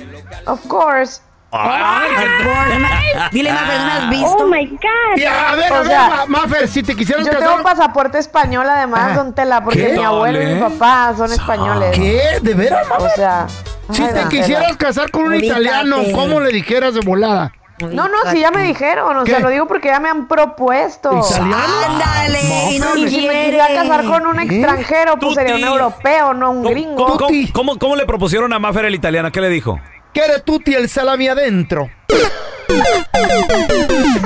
Of 0.46 0.66
course. 0.68 1.22
Course. 1.54 3.30
Dile, 3.32 3.54
Mafer, 3.54 3.80
¿no 3.80 3.86
me 3.86 3.92
has 3.92 4.10
visto? 4.10 4.38
Oh 4.40 4.48
my 4.48 4.66
God. 4.68 5.18
Y 5.18 5.26
a 5.26 5.56
ver, 5.56 5.72
O 5.72 5.76
a 5.76 5.78
ver, 5.80 5.88
sea, 5.88 6.10
Ma- 6.10 6.26
Mafer, 6.28 6.68
si 6.68 6.84
te 6.84 6.96
quisieran 6.96 7.24
Yo 7.26 7.32
casar... 7.32 7.48
tengo 7.50 7.64
pasaporte 7.64 8.18
español 8.18 8.68
además, 8.70 9.02
Ajá. 9.12 9.16
don 9.16 9.34
Tela, 9.36 9.64
porque 9.64 9.88
¿Qué? 9.88 9.94
mi 9.94 10.04
abuelo 10.04 10.42
y 10.42 10.46
mi 10.48 10.60
papá 10.60 11.14
son 11.16 11.32
españoles. 11.32 11.92
¿Qué? 11.94 12.22
¿De 12.42 12.54
veras, 12.54 12.88
O 12.90 12.94
Mafer? 12.94 13.12
sea, 13.16 13.46
Si 13.92 14.02
ay, 14.04 14.14
te 14.14 14.30
quisieras 14.30 14.66
Tela. 14.66 14.78
casar 14.78 15.12
con 15.12 15.26
un 15.26 15.36
italiano, 15.36 15.98
¿cómo 16.14 16.40
le 16.40 16.52
dijeras 16.52 16.94
de 16.96 17.02
volada? 17.02 17.52
No, 17.80 18.08
no, 18.08 18.16
sí 18.32 18.40
ya 18.40 18.50
me 18.52 18.64
dijeron, 18.64 19.18
o 19.18 19.26
sea, 19.26 19.40
lo 19.40 19.50
digo 19.50 19.68
porque 19.68 19.90
ya 19.90 20.00
me 20.00 20.08
han 20.08 20.28
propuesto. 20.28 21.20
¿Italiano? 21.20 21.56
Ándale, 21.90 22.40
y 22.72 22.80
no 22.80 22.96
Y 22.96 23.10
si 23.10 23.28
me 23.28 23.34
quisiera 23.46 23.68
casar 23.76 24.06
con 24.06 24.26
un 24.26 24.40
extranjero, 24.40 25.18
pues 25.20 25.34
sería 25.36 25.56
un 25.56 25.64
europeo, 25.64 26.34
no 26.34 26.52
un 26.52 26.58
¿Cómo, 26.64 26.70
gringo. 26.70 26.96
cómo- 26.96 27.08
cómo- 27.18 27.28
Tuti. 27.28 27.52
cómo- 27.52 27.78
cómo 27.80 27.96
le 27.96 28.06
propusieron 28.06 28.54
a 28.54 28.60
Mafer 28.60 28.86
el 28.86 28.96
italiano? 28.96 29.32
¿Qué 29.32 29.42
le 29.42 29.50
dijo? 29.50 29.80
¿Quiere 30.14 30.40
tutti 30.46 30.74
el 30.76 30.90
salami 30.90 31.28
adentro? 31.28 31.90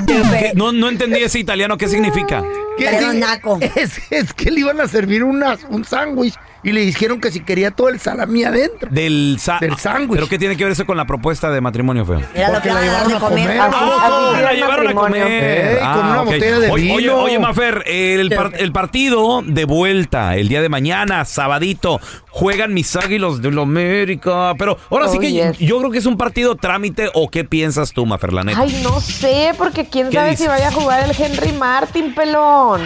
¿Qué? 0.06 0.52
No, 0.54 0.72
no 0.72 0.90
entendí 0.90 1.24
ese 1.24 1.40
italiano. 1.40 1.78
¿Qué 1.78 1.88
significa? 1.88 2.44
¿Qué 2.78 2.92
naco. 3.14 3.60
Es, 3.76 4.00
es 4.12 4.34
que 4.34 4.52
le 4.52 4.60
iban 4.62 4.82
a 4.82 4.88
servir 4.88 5.24
unas, 5.24 5.64
un 5.70 5.84
sándwich 5.86 6.36
y 6.68 6.74
le 6.74 6.82
dijeron 6.82 7.20
que 7.22 7.32
si 7.32 7.40
quería 7.42 7.72
todo 7.72 7.90
el 7.90 8.00
salami 8.00 8.44
adentro. 8.44 8.90
Del, 8.92 9.38
sa- 9.40 9.58
Del 9.60 9.78
sándwich. 9.78 10.16
¿Pero 10.18 10.28
qué 10.28 10.38
tiene 10.38 10.56
que 10.58 10.64
ver 10.64 10.74
eso 10.74 10.86
con 10.86 10.98
la 10.98 11.06
propuesta 11.06 11.50
de 11.50 11.62
matrimonio 11.62 12.06
feo? 12.06 12.22
Era 12.34 12.52
lo 12.52 12.62
que 12.62 12.70
la 12.70 12.82
llevaron 12.82 13.14
a 13.14 13.20
comer. 13.20 13.58
¡Ah! 13.62 14.40
la 14.42 14.54
llevaron 14.54 14.88
a 14.88 14.94
matrimonio. 14.94 15.24
comer. 15.24 15.68
Ey, 15.68 15.78
con 15.80 16.06
una 16.06 16.22
botella 16.24 16.60
de 16.60 16.72
Oye, 16.72 16.92
Oye, 16.94 16.98
vino. 17.08 17.16
oye, 17.18 17.40
Mafer, 17.40 17.84
el, 17.88 18.30
par- 18.32 18.52
el 18.58 18.72
partido 18.72 19.42
de 19.46 19.66
vuelta 19.66 20.36
el 20.36 20.48
día 20.50 20.62
de 20.62 20.70
mañana, 20.70 21.26
sabadito, 21.26 22.00
juegan 22.30 22.74
mis 22.74 22.96
águilos 22.96 23.42
de 23.42 23.52
la 23.52 23.62
América. 23.62 24.54
Pero 24.58 24.78
ahora 24.90 25.08
sí 25.08 25.18
Oh, 25.18 25.22
que 25.22 25.32
yes. 25.32 25.58
yo 25.60 25.80
creo 25.80 25.92
que 25.92 25.98
es 26.00 26.06
un 26.06 26.18
partido 26.18 26.56
trámite. 26.56 27.10
¿O 27.14 27.30
qué 27.30 27.44
piensas 27.44 27.94
tú, 27.94 28.06
Mafer, 28.06 28.34
la 28.34 28.44
neta? 28.44 28.60
Ay, 28.62 28.80
no 28.84 29.00
sé, 29.00 29.52
porque 29.58 29.86
quién 29.86 30.10
¿Qué 30.10 30.18
sabe 30.18 30.30
dices? 30.32 30.44
si 30.44 30.48
vaya 30.50 30.68
a 30.68 30.72
jugar 30.72 31.04
el 31.10 31.16
Henry 31.18 31.54
Martin, 31.54 32.14
pelón. 32.14 32.82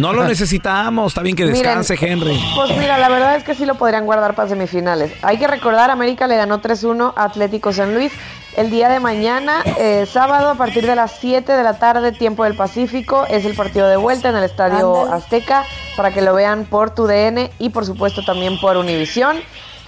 No 0.00 0.12
lo 0.12 0.24
necesitamos. 0.24 1.12
Está 1.12 1.22
bien 1.22 1.36
que 1.36 1.46
descanse, 1.46 1.94
Miren, 2.00 2.12
Henry. 2.22 2.40
Pues 2.54 2.76
mira, 2.78 2.98
la 2.98 3.08
verdad 3.12 3.36
es 3.36 3.44
que 3.44 3.54
sí 3.54 3.64
lo 3.64 3.76
podrían 3.76 4.06
guardar 4.06 4.34
para 4.34 4.48
semifinales. 4.48 5.12
Hay 5.22 5.38
que 5.38 5.46
recordar, 5.46 5.90
América 5.90 6.26
le 6.26 6.36
ganó 6.36 6.60
3-1 6.60 7.12
a 7.16 7.24
Atlético 7.24 7.72
San 7.72 7.94
Luis. 7.94 8.12
El 8.56 8.70
día 8.70 8.88
de 8.90 9.00
mañana, 9.00 9.62
eh, 9.78 10.04
sábado, 10.06 10.50
a 10.50 10.54
partir 10.56 10.86
de 10.86 10.94
las 10.94 11.12
7 11.12 11.52
de 11.52 11.62
la 11.62 11.78
tarde, 11.78 12.12
tiempo 12.12 12.44
del 12.44 12.54
Pacífico, 12.54 13.24
es 13.28 13.46
el 13.46 13.54
partido 13.54 13.88
de 13.88 13.96
vuelta 13.96 14.28
en 14.28 14.36
el 14.36 14.44
Estadio. 14.44 15.10
Azteca 15.10 15.64
para 15.96 16.10
que 16.12 16.20
lo 16.20 16.34
vean 16.34 16.64
por 16.64 16.94
tu 16.94 17.06
DN 17.06 17.50
y 17.58 17.70
por 17.70 17.86
supuesto 17.86 18.22
también 18.24 18.58
por 18.60 18.76
Univisión. 18.76 19.38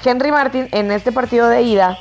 Henry 0.04 0.30
Martin 0.30 0.68
en 0.72 0.92
este 0.92 1.12
partido 1.12 1.48
de 1.48 1.62
ida 1.62 1.98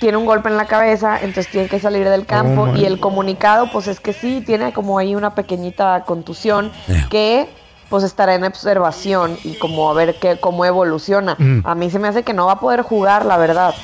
tiene 0.00 0.16
un 0.16 0.26
golpe 0.26 0.48
en 0.48 0.56
la 0.56 0.66
cabeza, 0.66 1.16
entonces 1.16 1.48
tiene 1.48 1.68
que 1.68 1.78
salir 1.78 2.08
del 2.08 2.26
campo 2.26 2.62
Oh, 2.62 2.76
y 2.76 2.84
el 2.84 2.98
comunicado 2.98 3.70
pues 3.70 3.86
es 3.86 4.00
que 4.00 4.12
sí, 4.12 4.42
tiene 4.44 4.72
como 4.72 4.98
ahí 4.98 5.14
una 5.14 5.34
pequeñita 5.34 6.02
contusión 6.04 6.72
que 7.10 7.48
pues 7.88 8.04
estará 8.04 8.34
en 8.34 8.44
observación 8.44 9.38
y 9.44 9.56
como 9.58 9.88
a 9.88 9.94
ver 9.94 10.18
qué, 10.18 10.38
cómo 10.40 10.64
evoluciona. 10.64 11.36
Mm. 11.38 11.60
A 11.64 11.74
mí 11.74 11.90
se 11.90 11.98
me 11.98 12.08
hace 12.08 12.22
que 12.22 12.32
no 12.32 12.46
va 12.46 12.52
a 12.52 12.60
poder 12.60 12.82
jugar, 12.82 13.24
la 13.24 13.36
verdad. 13.36 13.74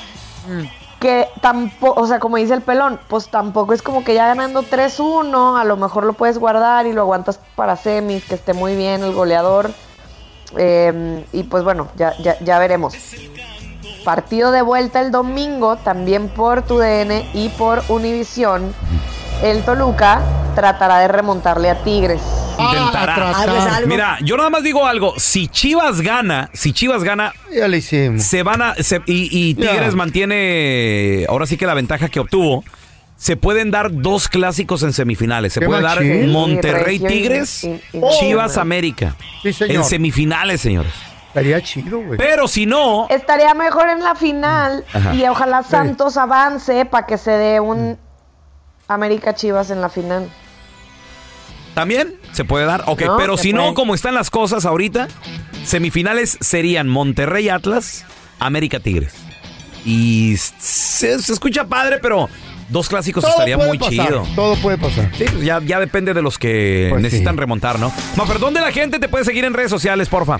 Que 0.99 1.27
tampoco, 1.41 2.01
o 2.01 2.07
sea, 2.07 2.19
como 2.19 2.37
dice 2.37 2.53
el 2.53 2.61
pelón, 2.61 2.99
pues 3.07 3.29
tampoco 3.29 3.73
es 3.73 3.81
como 3.81 4.03
que 4.03 4.13
ya 4.13 4.27
ganando 4.27 4.63
3-1, 4.63 5.59
a 5.59 5.63
lo 5.63 5.77
mejor 5.77 6.05
lo 6.05 6.13
puedes 6.13 6.37
guardar 6.37 6.85
y 6.85 6.93
lo 6.93 7.01
aguantas 7.01 7.39
para 7.55 7.75
semis, 7.75 8.25
que 8.25 8.35
esté 8.35 8.53
muy 8.53 8.75
bien 8.75 9.03
el 9.03 9.13
goleador. 9.13 9.71
Eh, 10.57 11.25
y 11.31 11.43
pues 11.43 11.63
bueno, 11.63 11.87
ya, 11.95 12.13
ya, 12.21 12.37
ya 12.39 12.59
veremos. 12.59 12.95
Partido 14.03 14.51
de 14.51 14.61
vuelta 14.61 14.99
el 14.99 15.11
domingo, 15.11 15.77
también 15.77 16.27
por 16.27 16.61
TUDN 16.63 17.29
y 17.33 17.49
por 17.57 17.83
Univisión. 17.87 18.73
El 19.41 19.63
Toluca 19.63 20.21
tratará 20.55 20.99
de 20.99 21.07
remontarle 21.07 21.69
a 21.69 21.83
Tigres. 21.83 22.42
Intentará. 22.59 23.15
tratar. 23.15 23.49
Algo 23.49 23.57
es 23.57 23.73
algo. 23.73 23.87
Mira, 23.89 24.17
yo 24.21 24.37
nada 24.37 24.49
más 24.49 24.63
digo 24.63 24.85
algo. 24.85 25.13
Si 25.19 25.47
Chivas 25.47 26.01
gana, 26.01 26.49
si 26.53 26.73
Chivas 26.73 27.03
gana, 27.03 27.33
Ya 27.51 27.67
le 27.67 27.77
hicimos. 27.77 28.23
se 28.23 28.43
van 28.43 28.61
a. 28.61 28.75
se- 28.75 29.01
y, 29.05 29.29
y 29.49 29.55
Tigres 29.55 29.91
Ya. 29.91 29.95
mantiene 29.97 31.25
ahora 31.29 31.45
sí 31.45 31.57
que 31.57 31.65
la 31.65 31.73
ventaja 31.73 32.09
que 32.09 32.19
obtuvo. 32.19 32.63
Se 33.15 33.37
pueden 33.37 33.71
dar 33.71 33.89
dos 33.91 34.27
clásicos 34.27 34.83
en 34.83 34.91
semifinales. 34.91 35.53
Se 35.53 35.61
Qué 35.61 35.65
puede 35.67 35.81
dar. 35.81 36.03
Monterrey 36.03 36.97
Sí, 36.97 37.03
Regio 37.05 37.07
y- 37.07 37.11
Tigres, 37.21 37.63
y- 37.63 37.81
y- 37.93 38.01
Chivas 38.19 38.57
América. 38.57 39.15
Sí, 39.41 39.53
señor. 39.53 39.75
En 39.77 39.83
semifinales, 39.85 40.59
señores. 40.59 40.91
Estaría 41.27 41.61
chido, 41.61 41.99
güey. 42.01 42.17
Pero 42.17 42.47
si 42.47 42.65
no, 42.65 43.07
Estaría 43.09 43.53
mejor 43.53 43.89
en 43.89 44.03
la 44.03 44.13
final 44.15 44.83
Ajá. 44.93 45.15
y 45.15 45.23
ojalá 45.25 45.63
Santos 45.63 46.17
avance 46.17 46.85
para 46.85 47.05
que 47.07 47.17
se 47.17 47.31
dé 47.31 47.59
un 47.61 47.97
América 48.87 49.33
Chivas 49.33 49.69
en 49.71 49.79
la 49.81 49.89
final. 49.89 50.29
También 51.73 52.15
se 52.33 52.45
puede 52.45 52.65
dar. 52.65 52.83
Ok, 52.87 53.01
No, 53.03 53.17
pero 53.17 53.37
si 53.37 53.53
no, 53.53 53.73
como 53.73 53.95
están 53.95 54.13
las 54.15 54.29
cosas 54.29 54.65
ahorita, 54.65 55.07
semifinales 55.65 56.37
serían 56.41 56.87
Monterrey 56.89 57.49
Atlas, 57.49 58.05
América 58.39 58.79
Tigres. 58.79 59.13
Y 59.85 60.35
se, 60.37 61.19
se 61.21 61.33
escucha 61.33 61.65
padre, 61.67 61.99
pero 62.01 62.29
dos 62.69 62.87
clásicos 62.87 63.23
estaría 63.25 63.57
puede 63.57 63.69
muy 63.69 63.77
pasar, 63.77 64.07
chido. 64.07 64.27
Todo 64.35 64.55
puede 64.57 64.77
pasar. 64.77 65.09
Sí, 65.17 65.25
pues 65.29 65.43
ya, 65.43 65.59
ya 65.61 65.79
depende 65.79 66.13
de 66.13 66.21
los 66.21 66.37
que 66.37 66.87
Pues 66.89 67.01
necesitan 67.01 67.35
sí. 67.35 67.39
remontar, 67.39 67.79
¿no? 67.79 67.91
Mafer, 68.15 68.39
¿dónde 68.39 68.61
la 68.61 68.71
gente 68.71 68.99
te 68.99 69.09
puede 69.09 69.25
seguir 69.25 69.43
en 69.45 69.53
redes 69.53 69.69
sociales, 69.69 70.07
porfa? 70.09 70.39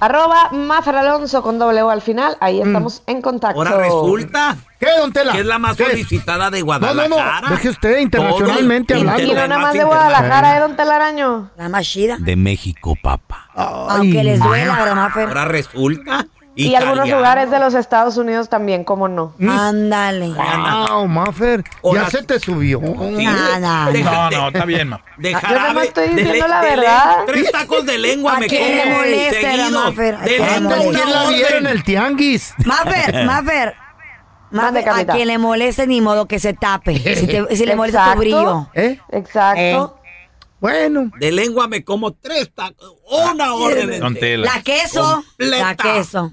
Arroba 0.00 0.48
Mafer 0.52 0.96
Alonso 0.96 1.42
con 1.42 1.58
doble 1.58 1.82
O 1.82 1.90
al 1.90 2.00
final. 2.00 2.36
Ahí 2.40 2.60
estamos 2.60 3.02
en 3.06 3.20
contacto. 3.20 3.58
Ahora 3.58 3.76
resulta 3.76 4.56
¿Qué, 4.78 4.86
don 4.98 5.12
Tela? 5.12 5.32
que 5.32 5.40
es 5.40 5.46
la 5.46 5.58
más 5.58 5.76
¿Qué? 5.76 5.84
solicitada 5.84 6.50
de 6.50 6.60
No, 6.60 6.64
no, 6.78 6.80
Guadalajara. 6.80 7.40
no. 7.42 7.50
Deje 7.50 7.68
usted 7.68 7.98
internacionalmente 7.98 8.94
Todo 8.94 9.02
hablando. 9.10 9.22
Y 9.32 9.34
no 9.34 9.46
nada 9.46 9.58
más 9.58 9.74
de 9.74 9.84
Guadalajara, 9.84 10.56
¿eh, 10.56 10.60
don 10.60 10.76
Telaraño? 10.76 11.50
La 11.56 11.68
más 11.68 11.86
chida. 11.86 12.16
De 12.18 12.34
México, 12.36 12.96
papá. 13.02 13.50
Aunque 13.54 14.24
les 14.24 14.40
duela, 14.40 14.76
¿verdad, 14.76 14.94
Mafer? 14.94 15.28
Ahora 15.28 15.44
resulta. 15.44 16.26
Y, 16.56 16.74
algunos 16.74 17.08
lugares 17.08 17.50
de 17.50 17.58
los 17.60 17.74
Estados 17.74 18.16
Unidos 18.16 18.48
también, 18.48 18.82
¿cómo 18.84 19.08
no? 19.08 19.34
Ándale. 19.40 20.28
Wow, 20.34 21.06
Maffer. 21.06 21.64
Ya 21.94 22.10
se 22.10 22.22
te 22.22 22.38
subió. 22.40 22.80
Sí, 22.80 23.24
Nada. 23.24 23.90
de- 23.90 24.02
No, 24.02 24.30
no, 24.30 24.48
está 24.48 24.64
bien, 24.64 24.88
ma. 24.88 25.02
De 25.16 25.30
Yo 25.30 25.36
nada 25.36 25.48
jarabe, 25.48 25.74
más 25.74 25.84
estoy 25.84 26.08
de 26.08 26.14
diciendo 26.16 26.48
la 26.48 26.60
verdad. 26.60 27.16
tres 27.26 27.52
tacos 27.52 27.86
de 27.86 27.98
lengua 27.98 28.36
¿A 28.36 28.40
me 28.40 28.46
quién 28.48 28.76
le 28.76 28.82
como 28.82 28.96
molesta. 28.96 29.70
Maffer? 29.70 30.14
¿A 30.16 30.20
De 30.22 30.36
quién 30.36 30.42
le 30.68 30.76
lengua 30.76 31.04
la 31.06 31.28
vieron 31.30 31.66
el 31.66 31.84
tianguis? 31.84 32.54
Mafer, 32.66 33.24
Mafer. 33.26 33.74
Mande, 34.50 34.80
a 34.80 35.06
quien 35.06 35.28
le 35.28 35.38
moleste 35.38 35.86
ni 35.86 36.00
modo 36.00 36.26
que 36.26 36.40
se 36.40 36.52
tape. 36.52 36.98
Si, 37.16 37.26
te- 37.28 37.54
si 37.56 37.64
le 37.64 37.76
molesta 37.76 38.12
tu 38.12 38.18
brillo. 38.18 38.68
¿Eh? 38.74 38.98
Exacto. 39.12 39.96
Bueno. 40.58 41.10
De 41.18 41.32
lengua 41.32 41.68
me 41.68 41.84
como 41.84 42.12
tres 42.12 42.52
tacos. 42.54 42.92
Una 43.32 43.54
orden. 43.54 44.00
La 44.42 44.60
queso. 44.62 45.22
Completa. 45.38 45.58
La 45.58 45.74
queso. 45.76 46.32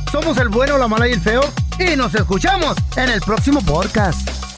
Somos 0.11 0.37
el 0.37 0.49
bueno, 0.49 0.77
la 0.77 0.87
mala 0.87 1.07
y 1.07 1.13
el 1.13 1.21
feo. 1.21 1.41
Y 1.79 1.95
nos 1.95 2.13
escuchamos 2.13 2.75
en 2.97 3.09
el 3.09 3.21
próximo 3.21 3.61
podcast. 3.61 4.50